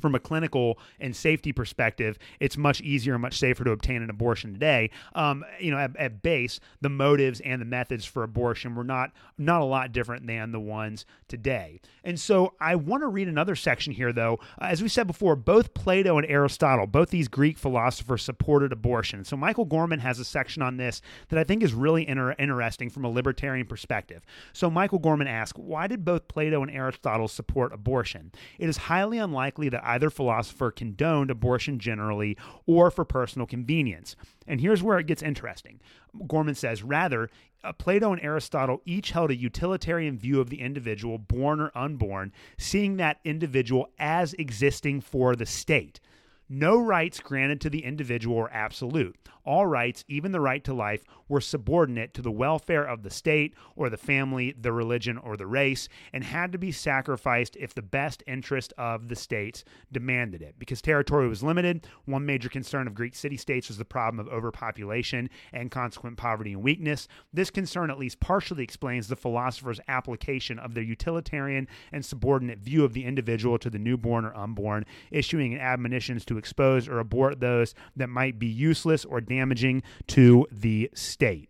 [0.00, 4.10] from a clinical and safety perspective, it's much easier and much safer to obtain an
[4.10, 4.90] abortion today.
[5.14, 9.12] Um, you know, at, at, base, the motives and the methods for abortion were not
[9.36, 11.80] not a lot different than the ones today.
[12.04, 14.38] And so, I want to read another section here, though.
[14.58, 19.24] As we said before, both Plato and Aristotle, both these Greek philosophers, supported abortion.
[19.24, 22.90] So, Michael Gorman has a section on this that I think is really inter- interesting
[22.90, 24.22] from a libertarian perspective.
[24.52, 28.32] So, Michael Gorman asks, why did both Plato and Aristotle support abortion?
[28.58, 34.16] It is highly unlikely that either philosopher condoned abortion generally or for personal convenience.
[34.46, 35.80] And here's where it gets interesting.
[36.26, 37.30] Gorman says, rather,
[37.62, 42.32] uh, Plato and Aristotle each held a utilitarian view of the individual, born or unborn,
[42.58, 46.00] seeing that individual as existing for the state.
[46.48, 49.16] No rights granted to the individual were absolute.
[49.46, 53.54] All rights, even the right to life, were subordinate to the welfare of the state
[53.76, 57.82] or the family, the religion, or the race, and had to be sacrificed if the
[57.82, 60.54] best interest of the states demanded it.
[60.58, 64.32] Because territory was limited, one major concern of Greek city states was the problem of
[64.32, 67.06] overpopulation and consequent poverty and weakness.
[67.32, 72.84] This concern at least partially explains the philosopher's application of their utilitarian and subordinate view
[72.84, 77.74] of the individual to the newborn or unborn, issuing admonitions to expose or abort those
[77.96, 81.48] that might be useless or damaging to the state.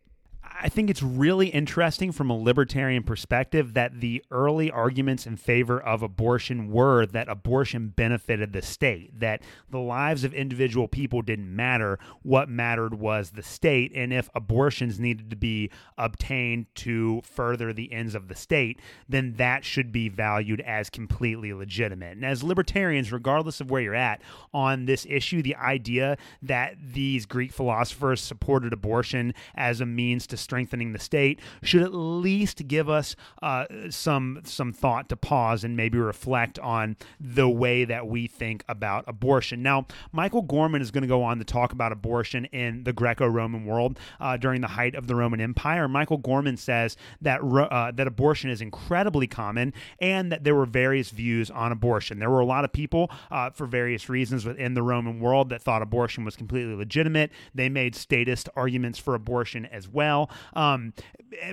[0.64, 5.78] I think it's really interesting from a libertarian perspective that the early arguments in favor
[5.78, 11.54] of abortion were that abortion benefited the state, that the lives of individual people didn't
[11.54, 11.98] matter.
[12.22, 13.92] What mattered was the state.
[13.94, 19.34] And if abortions needed to be obtained to further the ends of the state, then
[19.34, 22.12] that should be valued as completely legitimate.
[22.12, 24.22] And as libertarians, regardless of where you're at
[24.54, 30.38] on this issue, the idea that these Greek philosophers supported abortion as a means to
[30.54, 35.76] strengthening the state should at least give us uh, some some thought to pause and
[35.76, 39.64] maybe reflect on the way that we think about abortion.
[39.64, 43.64] Now, Michael Gorman is going to go on to talk about abortion in the Greco-Roman
[43.64, 45.88] world uh, during the height of the Roman Empire.
[45.88, 51.10] Michael Gorman says that uh, that abortion is incredibly common and that there were various
[51.10, 52.20] views on abortion.
[52.20, 55.62] There were a lot of people uh, for various reasons within the Roman world that
[55.62, 57.32] thought abortion was completely legitimate.
[57.56, 60.30] They made statist arguments for abortion as well.
[60.54, 60.92] Um,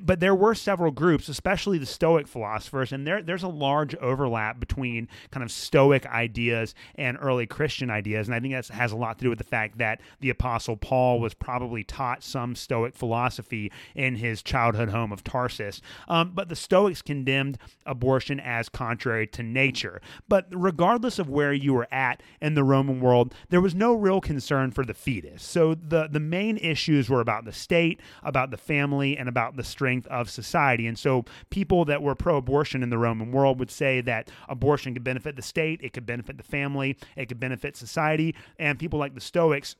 [0.01, 4.59] but there were several groups, especially the Stoic philosophers, and there there's a large overlap
[4.59, 8.95] between kind of Stoic ideas and early Christian ideas, and I think that has a
[8.95, 12.95] lot to do with the fact that the Apostle Paul was probably taught some Stoic
[12.95, 15.81] philosophy in his childhood home of Tarsus.
[16.07, 20.01] Um, but the Stoics condemned abortion as contrary to nature.
[20.27, 24.21] But regardless of where you were at in the Roman world, there was no real
[24.21, 25.43] concern for the fetus.
[25.43, 29.65] So the the main issues were about the state, about the family and about the
[29.65, 30.87] strength of society.
[30.87, 34.93] And so people that were pro abortion in the Roman world would say that abortion
[34.93, 38.33] could benefit the state, it could benefit the family, it could benefit society.
[38.57, 39.75] And people like the Stoics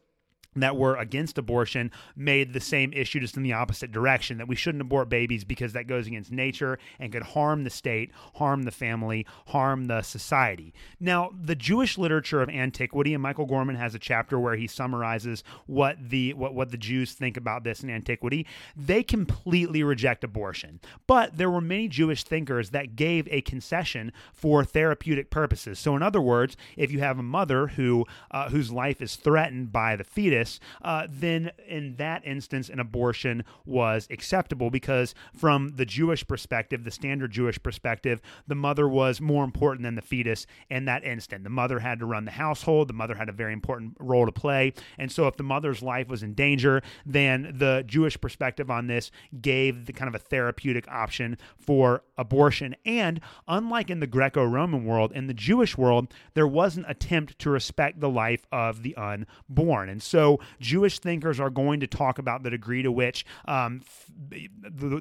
[0.55, 4.55] that were against abortion made the same issue just in the opposite direction that we
[4.55, 8.71] shouldn't abort babies because that goes against nature and could harm the state, harm the
[8.71, 10.73] family, harm the society.
[10.99, 15.43] Now, the Jewish literature of antiquity, and Michael Gorman has a chapter where he summarizes
[15.67, 18.45] what the what, what the Jews think about this in antiquity.
[18.75, 20.81] They completely reject abortion.
[21.07, 25.79] But there were many Jewish thinkers that gave a concession for therapeutic purposes.
[25.79, 29.71] So in other words, if you have a mother who uh, whose life is threatened
[29.71, 35.69] by the fetus, fetus, uh, then in that instance, an abortion was acceptable because, from
[35.75, 40.45] the Jewish perspective, the standard Jewish perspective, the mother was more important than the fetus
[40.69, 41.43] in that instant.
[41.43, 44.31] The mother had to run the household, the mother had a very important role to
[44.31, 44.73] play.
[44.97, 49.11] And so, if the mother's life was in danger, then the Jewish perspective on this
[49.41, 52.75] gave the kind of a therapeutic option for abortion.
[52.85, 57.39] And unlike in the Greco Roman world, in the Jewish world, there was an attempt
[57.39, 59.89] to respect the life of the unborn.
[59.89, 63.81] And so, Jewish thinkers are going to talk about the degree to which um,
[64.29, 64.49] the,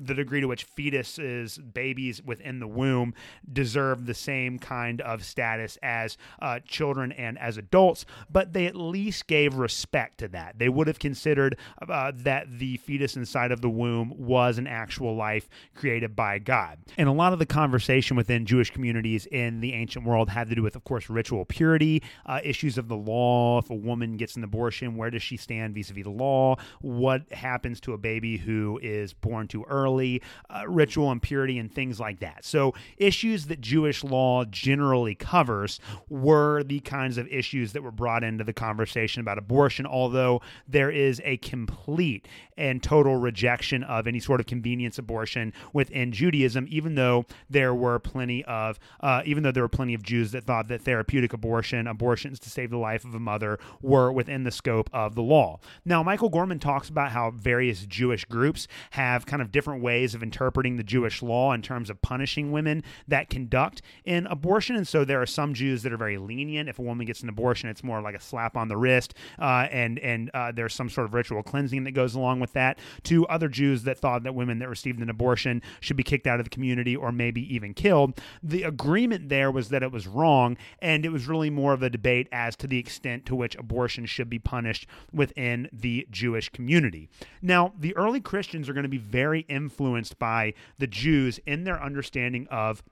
[0.03, 3.15] the degree to which fetuses, babies within the womb,
[3.53, 8.77] deserve the same kind of status as uh, children and as adults, but they at
[8.77, 10.59] least gave respect to that.
[10.59, 11.57] They would have considered
[11.87, 16.79] uh, that the fetus inside of the womb was an actual life created by God.
[16.97, 20.55] And a lot of the conversation within Jewish communities in the ancient world had to
[20.55, 23.59] do with, of course, ritual purity, uh, issues of the law.
[23.59, 26.57] If a woman gets an abortion, where does does she stand vis-a-vis the law?
[26.81, 30.23] What happens to a baby who is born too early?
[30.49, 32.45] Uh, ritual impurity and things like that.
[32.45, 38.25] So issues that Jewish law generally covers were the kinds of issues that were brought
[38.25, 39.85] into the conversation about abortion.
[39.85, 46.13] Although there is a complete and total rejection of any sort of convenience abortion within
[46.13, 50.33] Judaism, even though there were plenty of uh, even though there were plenty of Jews
[50.33, 54.45] that thought that therapeutic abortion, abortions to save the life of a mother, were within
[54.45, 55.61] the scope of of the law.
[55.85, 60.23] Now, Michael Gorman talks about how various Jewish groups have kind of different ways of
[60.23, 64.77] interpreting the Jewish law in terms of punishing women that conduct an abortion.
[64.77, 66.69] And so there are some Jews that are very lenient.
[66.69, 69.67] If a woman gets an abortion, it's more like a slap on the wrist, uh,
[69.71, 72.79] and and uh, there's some sort of ritual cleansing that goes along with that.
[73.05, 76.41] To other Jews that thought that women that received an abortion should be kicked out
[76.41, 78.21] of the community or maybe even killed.
[78.43, 81.91] The agreement there was that it was wrong, and it was really more of a
[81.91, 87.09] debate as to the extent to which abortion should be punished within the Jewish community.
[87.43, 91.83] Now, the early Christians are going to be very influenced by the Jews in their
[91.83, 92.83] understanding of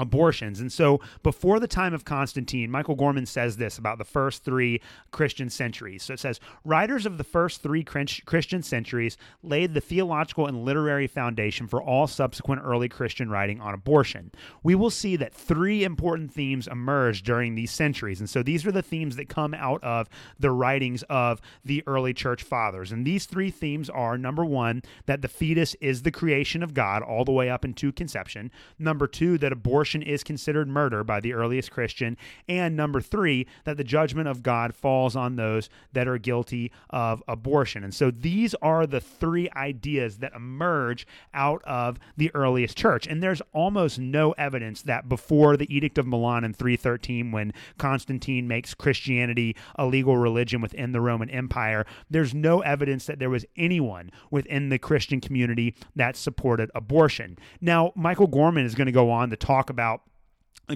[0.00, 0.60] abortions.
[0.60, 4.80] And so before the time of Constantine, Michael Gorman says this about the first three
[5.12, 6.02] Christian centuries.
[6.02, 11.06] So it says, writers of the first three Christian centuries laid the theological and literary
[11.06, 14.32] foundation for all subsequent early Christian writing on abortion.
[14.64, 18.18] We will see that three important themes emerged during these centuries.
[18.18, 20.08] And so these are the themes that come out of
[20.40, 22.90] the writings of the early church fathers.
[22.90, 27.02] And these three themes are number one, that the fetus is the creation of God
[27.02, 28.50] all the way up into conception.
[28.78, 32.16] Number two, that abortion abortion is considered murder by the earliest Christian.
[32.48, 37.22] And number three, that the judgment of God falls on those that are guilty of
[37.28, 37.84] abortion.
[37.84, 43.06] And so these are the three ideas that emerge out of the earliest church.
[43.06, 48.48] And there's almost no evidence that before the Edict of Milan in 313, when Constantine
[48.48, 53.44] makes Christianity a legal religion within the Roman Empire, there's no evidence that there was
[53.54, 57.36] anyone within the Christian community that supported abortion.
[57.60, 60.02] Now, Michael Gorman is going to go on to talk about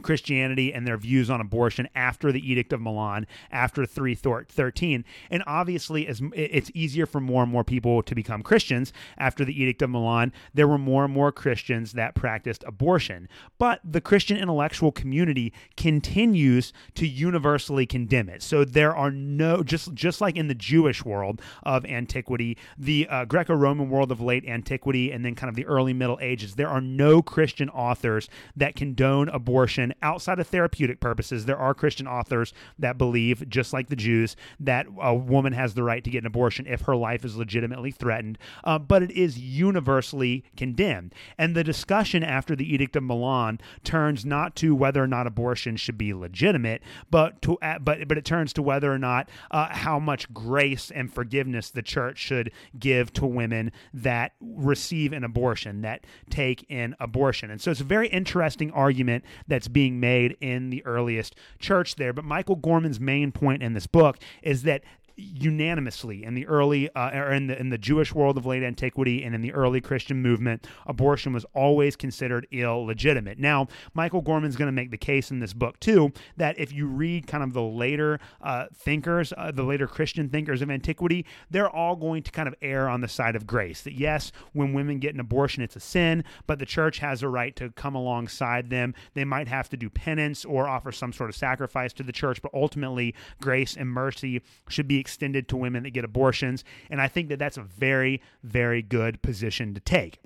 [0.02, 5.04] Christianity and their views on abortion after the Edict of Milan, after 313.
[5.30, 9.60] And obviously, as it's easier for more and more people to become Christians after the
[9.60, 13.28] Edict of Milan, there were more and more Christians that practiced abortion.
[13.58, 18.42] But the Christian intellectual community continues to universally condemn it.
[18.42, 23.24] So there are no, just, just like in the Jewish world of antiquity, the uh,
[23.24, 26.68] Greco Roman world of late antiquity, and then kind of the early Middle Ages, there
[26.68, 31.44] are no Christian authors that condone abortion abortion outside of therapeutic purposes.
[31.44, 35.82] There are Christian authors that believe, just like the Jews, that a woman has the
[35.82, 39.38] right to get an abortion if her life is legitimately threatened, uh, but it is
[39.38, 41.14] universally condemned.
[41.36, 45.76] And the discussion after the Edict of Milan turns not to whether or not abortion
[45.76, 49.68] should be legitimate, but to uh, but but it turns to whether or not uh,
[49.68, 55.82] how much grace and forgiveness the church should give to women that receive an abortion,
[55.82, 57.50] that take an abortion.
[57.50, 62.12] And so it's a very interesting argument that's being made in the earliest church there.
[62.12, 64.82] But Michael Gorman's main point in this book is that
[65.18, 69.24] unanimously in the early uh, or in the in the Jewish world of late antiquity
[69.24, 73.38] and in the early Christian movement, abortion was always considered illegitimate.
[73.38, 76.86] Now, Michael Gorman's going to make the case in this book too that if you
[76.86, 81.70] read kind of the later uh, thinkers, uh, the later Christian thinkers of antiquity, they're
[81.70, 83.82] all going to kind of err on the side of grace.
[83.82, 87.28] That yes, when women get an abortion, it's a sin, but the church has a
[87.28, 88.94] right to come alongside them.
[89.14, 92.40] They might have to do penance or offer some sort of sacrifice to the church,
[92.40, 96.64] but ultimately, grace and mercy should be extended to women that get abortions.
[96.90, 100.18] And I think that that's a very, very good position to take.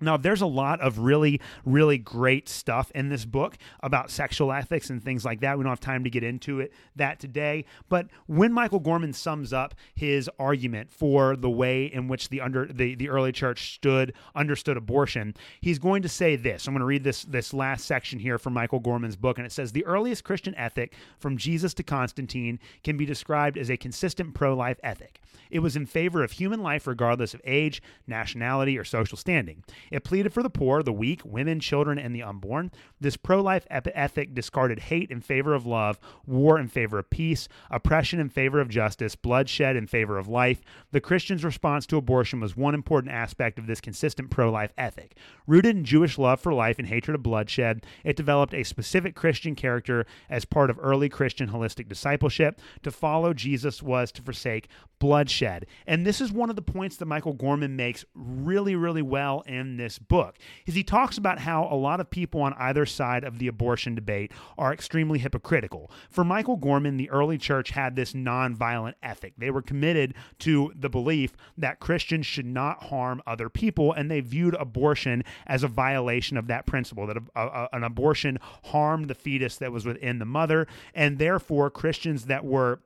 [0.00, 4.90] Now, there's a lot of really, really great stuff in this book about sexual ethics
[4.90, 5.58] and things like that.
[5.58, 7.64] We don't have time to get into it that today.
[7.88, 12.66] But when Michael Gorman sums up his argument for the way in which the under
[12.66, 16.66] the, the early church stood understood abortion, he's going to say this.
[16.66, 19.52] I'm going to read this this last section here from Michael Gorman's book, and it
[19.52, 24.34] says the earliest Christian ethic from Jesus to Constantine can be described as a consistent
[24.34, 25.20] pro-life ethic.
[25.50, 29.64] It was in favor of human life regardless of age, nationality, or social standing.
[29.90, 32.70] It pleaded for the poor, the weak, women, children, and the unborn.
[33.00, 37.48] This pro life ethic discarded hate in favor of love, war in favor of peace,
[37.70, 40.60] oppression in favor of justice, bloodshed in favor of life.
[40.92, 45.16] The Christians' response to abortion was one important aspect of this consistent pro life ethic.
[45.46, 49.54] Rooted in Jewish love for life and hatred of bloodshed, it developed a specific Christian
[49.54, 52.60] character as part of early Christian holistic discipleship.
[52.82, 54.68] To follow Jesus was to forsake
[55.00, 55.66] bloodshed.
[55.86, 59.79] And this is one of the points that Michael Gorman makes really, really well in
[59.80, 60.36] this book.
[60.66, 63.94] Is he talks about how a lot of people on either side of the abortion
[63.94, 65.90] debate are extremely hypocritical.
[66.10, 69.34] For Michael Gorman, the early church had this nonviolent ethic.
[69.38, 74.20] They were committed to the belief that Christians should not harm other people, and they
[74.20, 79.14] viewed abortion as a violation of that principle that a, a, an abortion harmed the
[79.14, 82.80] fetus that was within the mother, and therefore Christians that were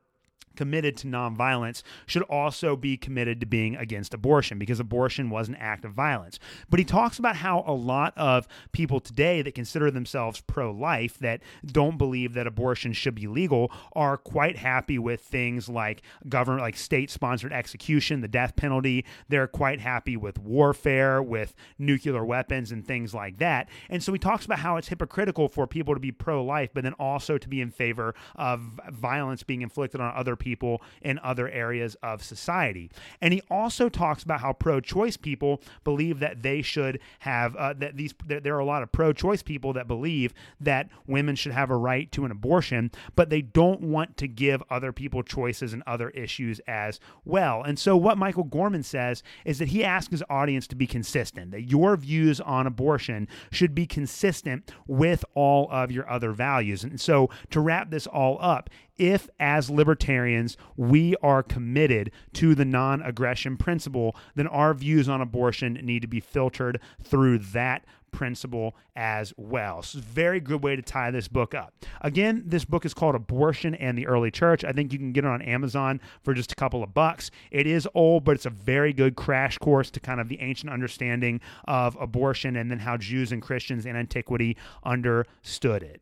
[0.56, 5.56] committed to nonviolence should also be committed to being against abortion because abortion was an
[5.56, 6.38] act of violence.
[6.70, 11.18] But he talks about how a lot of people today that consider themselves pro life,
[11.18, 16.62] that don't believe that abortion should be legal, are quite happy with things like government,
[16.62, 19.04] like state sponsored execution, the death penalty.
[19.28, 23.68] They're quite happy with warfare, with nuclear weapons, and things like that.
[23.88, 26.84] And so he talks about how it's hypocritical for people to be pro life, but
[26.84, 31.18] then also to be in favor of violence being inflicted on other people people in
[31.20, 32.90] other areas of society.
[33.20, 37.96] And he also talks about how pro-choice people believe that they should have uh, that
[37.96, 41.70] these that there are a lot of pro-choice people that believe that women should have
[41.70, 45.82] a right to an abortion, but they don't want to give other people choices and
[45.86, 47.62] other issues as well.
[47.62, 51.50] And so what Michael Gorman says is that he asks his audience to be consistent,
[51.52, 56.84] that your views on abortion should be consistent with all of your other values.
[56.84, 62.64] And so to wrap this all up, if, as libertarians, we are committed to the
[62.64, 67.84] non aggression principle, then our views on abortion need to be filtered through that
[68.14, 69.82] principle as well.
[69.82, 71.74] So it's a very good way to tie this book up.
[72.00, 74.64] Again, this book is called Abortion and the Early Church.
[74.64, 77.30] I think you can get it on Amazon for just a couple of bucks.
[77.50, 80.72] It is old, but it's a very good crash course to kind of the ancient
[80.72, 86.00] understanding of abortion and then how Jews and Christians in antiquity understood it.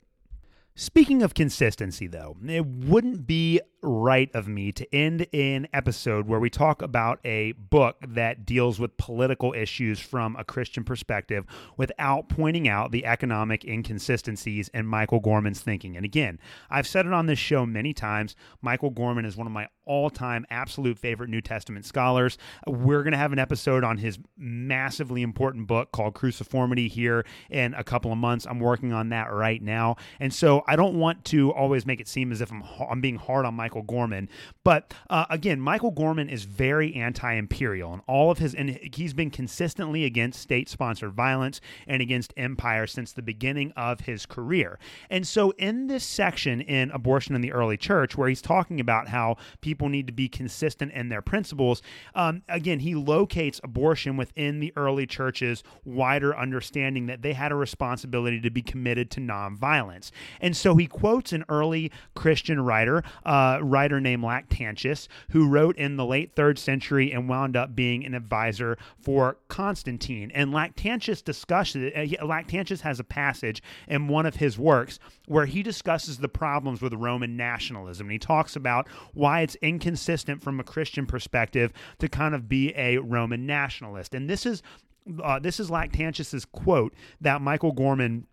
[0.75, 6.39] Speaking of consistency, though, it wouldn't be right of me to end an episode where
[6.39, 11.45] we talk about a book that deals with political issues from a Christian perspective
[11.77, 15.97] without pointing out the economic inconsistencies in Michael Gorman's thinking.
[15.97, 16.39] And again,
[16.71, 18.37] I've said it on this show many times.
[18.61, 22.39] Michael Gorman is one of my all time absolute favorite New Testament scholars.
[22.67, 27.75] We're going to have an episode on his massively important book called Cruciformity here in
[27.75, 28.47] a couple of months.
[28.49, 29.97] I'm working on that right now.
[30.21, 33.17] And so I don't want to always make it seem as if I'm, I'm being
[33.17, 34.29] hard on Michael Michael Gorman.
[34.65, 39.31] But uh, again, Michael Gorman is very anti-imperial, and all of his and he's been
[39.31, 44.79] consistently against state-sponsored violence and against empire since the beginning of his career.
[45.09, 49.09] And so, in this section in Abortion in the Early Church, where he's talking about
[49.09, 51.81] how people need to be consistent in their principles,
[52.15, 57.55] um, again, he locates abortion within the early church's wider understanding that they had a
[57.55, 60.11] responsibility to be committed to nonviolence.
[60.43, 65.97] And so he quotes an early Christian writer, uh, writer named Lactantius, who wrote in
[65.97, 70.31] the late third century and wound up being an advisor for Constantine.
[70.35, 75.63] And Lactantius discusses uh, Lactantius has a passage in one of his works where he
[75.63, 78.07] discusses the problems with Roman nationalism.
[78.07, 82.73] And he talks about why it's inconsistent from a Christian perspective to kind of be
[82.77, 84.15] a Roman nationalist.
[84.15, 84.63] And this is
[85.23, 88.27] uh, this is Lactantius's quote that Michael Gorman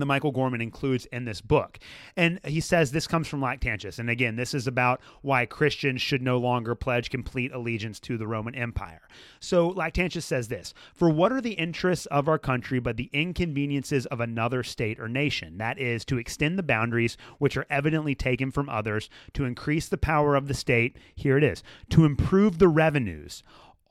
[0.00, 1.78] that Michael Gorman includes in this book.
[2.16, 3.98] And he says this comes from Lactantius.
[3.98, 8.26] And again, this is about why Christians should no longer pledge complete allegiance to the
[8.26, 9.02] Roman Empire.
[9.40, 14.06] So Lactantius says this For what are the interests of our country but the inconveniences
[14.06, 15.58] of another state or nation?
[15.58, 19.98] That is, to extend the boundaries which are evidently taken from others, to increase the
[19.98, 20.96] power of the state.
[21.14, 23.42] Here it is, to improve the revenues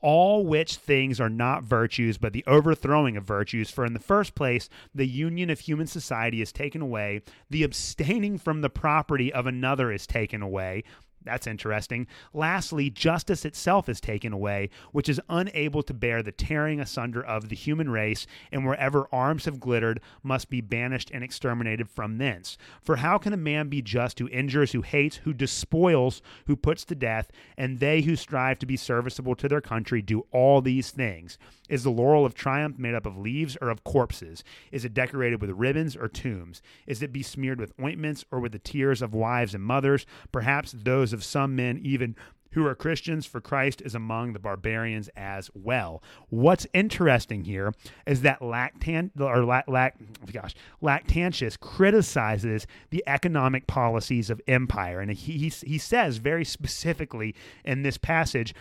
[0.06, 3.72] all which things are not virtues, but the overthrowing of virtues.
[3.72, 8.38] For in the first place, the union of human society is taken away, the abstaining
[8.38, 10.84] from the property of another is taken away,
[11.26, 12.06] that's interesting.
[12.32, 17.48] Lastly, justice itself is taken away, which is unable to bear the tearing asunder of
[17.48, 22.56] the human race, and wherever arms have glittered, must be banished and exterminated from thence.
[22.80, 26.84] For how can a man be just who injures, who hates, who despoils, who puts
[26.86, 30.90] to death, and they who strive to be serviceable to their country do all these
[30.90, 31.38] things?
[31.68, 34.44] Is the laurel of triumph made up of leaves or of corpses?
[34.70, 36.62] Is it decorated with ribbons or tombs?
[36.86, 40.06] Is it besmeared with ointments or with the tears of wives and mothers?
[40.30, 42.14] Perhaps those of some men even
[42.56, 46.02] who are Christians, for Christ is among the barbarians as well.
[46.30, 47.74] What's interesting here
[48.06, 50.00] is that Lactan or Lact,
[50.32, 57.34] gosh, Lactantius criticizes the economic policies of empire, and he, he he says very specifically
[57.62, 58.54] in this passage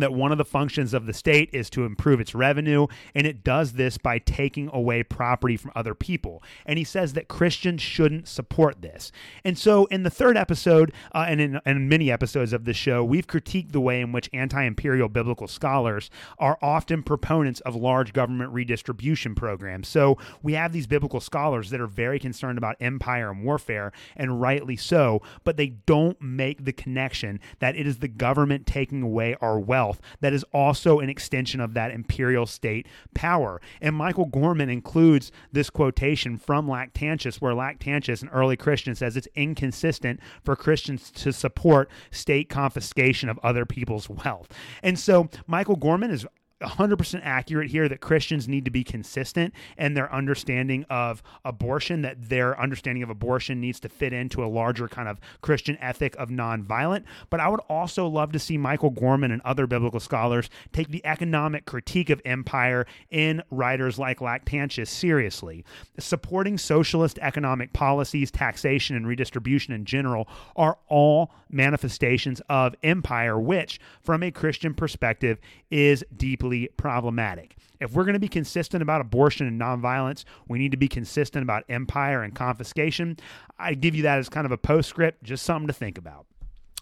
[0.00, 3.42] that one of the functions of the state is to improve its revenue, and it
[3.42, 6.42] does this by taking away property from other people.
[6.64, 9.12] And he says that Christians shouldn't support this.
[9.44, 13.26] And so, in the third episode, uh, and in, many episodes of the show, we've
[13.26, 18.52] critiqued the way in which anti imperial biblical scholars are often proponents of large government
[18.52, 19.88] redistribution programs.
[19.88, 24.40] So, we have these biblical scholars that are very concerned about empire and warfare, and
[24.40, 29.36] rightly so, but they don't make the connection that it is the government taking away
[29.40, 33.60] our wealth wealth that is also an extension of that imperial state power.
[33.80, 39.28] And Michael Gorman includes this quotation from Lactantius, where Lactantius, an early Christian, says it's
[39.34, 44.48] inconsistent for Christians to support state confiscation of other people's wealth.
[44.82, 46.26] And so Michael Gorman is
[46.62, 52.28] 100% accurate here that Christians need to be consistent in their understanding of abortion, that
[52.28, 56.30] their understanding of abortion needs to fit into a larger kind of Christian ethic of
[56.30, 57.04] nonviolent.
[57.28, 61.04] But I would also love to see Michael Gorman and other biblical scholars take the
[61.04, 65.64] economic critique of empire in writers like Lactantius seriously.
[65.98, 70.26] Supporting socialist economic policies, taxation, and redistribution in general
[70.56, 75.38] are all manifestations of empire, which, from a Christian perspective,
[75.70, 77.56] is deeply deeply problematic.
[77.80, 81.42] If we're going to be consistent about abortion and nonviolence, we need to be consistent
[81.42, 83.18] about empire and confiscation.
[83.58, 86.26] I give you that as kind of a postscript, just something to think about.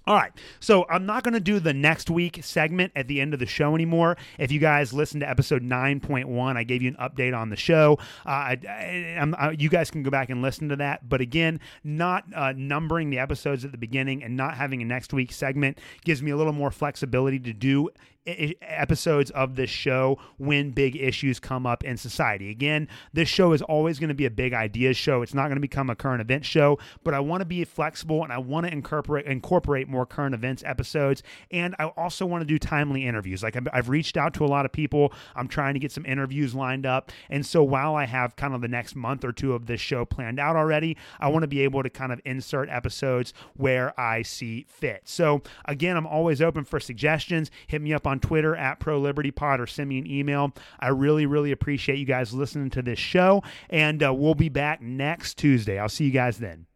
[0.07, 0.33] All right.
[0.61, 3.47] So I'm not going to do the next week segment at the end of the
[3.47, 4.19] show anymore.
[4.39, 7.97] If you guys listened to episode 9.1, I gave you an update on the show.
[8.27, 11.09] Uh, I, I, I, you guys can go back and listen to that.
[11.09, 15.15] But again, not uh, numbering the episodes at the beginning and not having a next
[15.15, 17.89] week segment gives me a little more flexibility to do
[18.27, 22.51] episodes of this show when big issues come up in society.
[22.51, 25.23] Again, this show is always going to be a big ideas show.
[25.23, 28.25] It's not going to become a current event show, but I want to be flexible
[28.25, 31.23] and I want to incorporate incorporate more current events episodes.
[31.51, 33.43] And I also want to do timely interviews.
[33.43, 35.13] Like I've reached out to a lot of people.
[35.37, 37.13] I'm trying to get some interviews lined up.
[37.29, 40.05] And so while I have kind of the next month or two of this show
[40.05, 44.23] planned out already, I want to be able to kind of insert episodes where I
[44.23, 45.03] see fit.
[45.05, 47.51] So again, I'm always open for suggestions.
[47.67, 50.55] Hit me up on on Twitter at Pro Liberty Pod or send me an email.
[50.79, 54.81] I really, really appreciate you guys listening to this show, and uh, we'll be back
[54.81, 55.79] next Tuesday.
[55.79, 56.67] I'll see you guys then.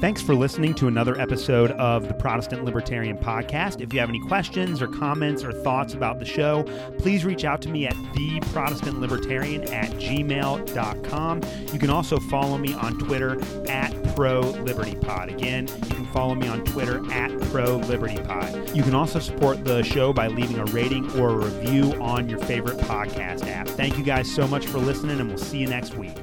[0.00, 3.80] Thanks for listening to another episode of the Protestant Libertarian Podcast.
[3.80, 6.64] If you have any questions or comments or thoughts about the show,
[6.98, 11.40] please reach out to me at theprotestantlibertarian at gmail.com.
[11.72, 13.40] You can also follow me on Twitter
[13.70, 15.32] at ProLibertyPod.
[15.32, 18.74] Again, you can follow me on Twitter at ProLibertyPod.
[18.74, 22.40] You can also support the show by leaving a rating or a review on your
[22.40, 23.68] favorite podcast app.
[23.68, 26.16] Thank you guys so much for listening, and we'll see you next week.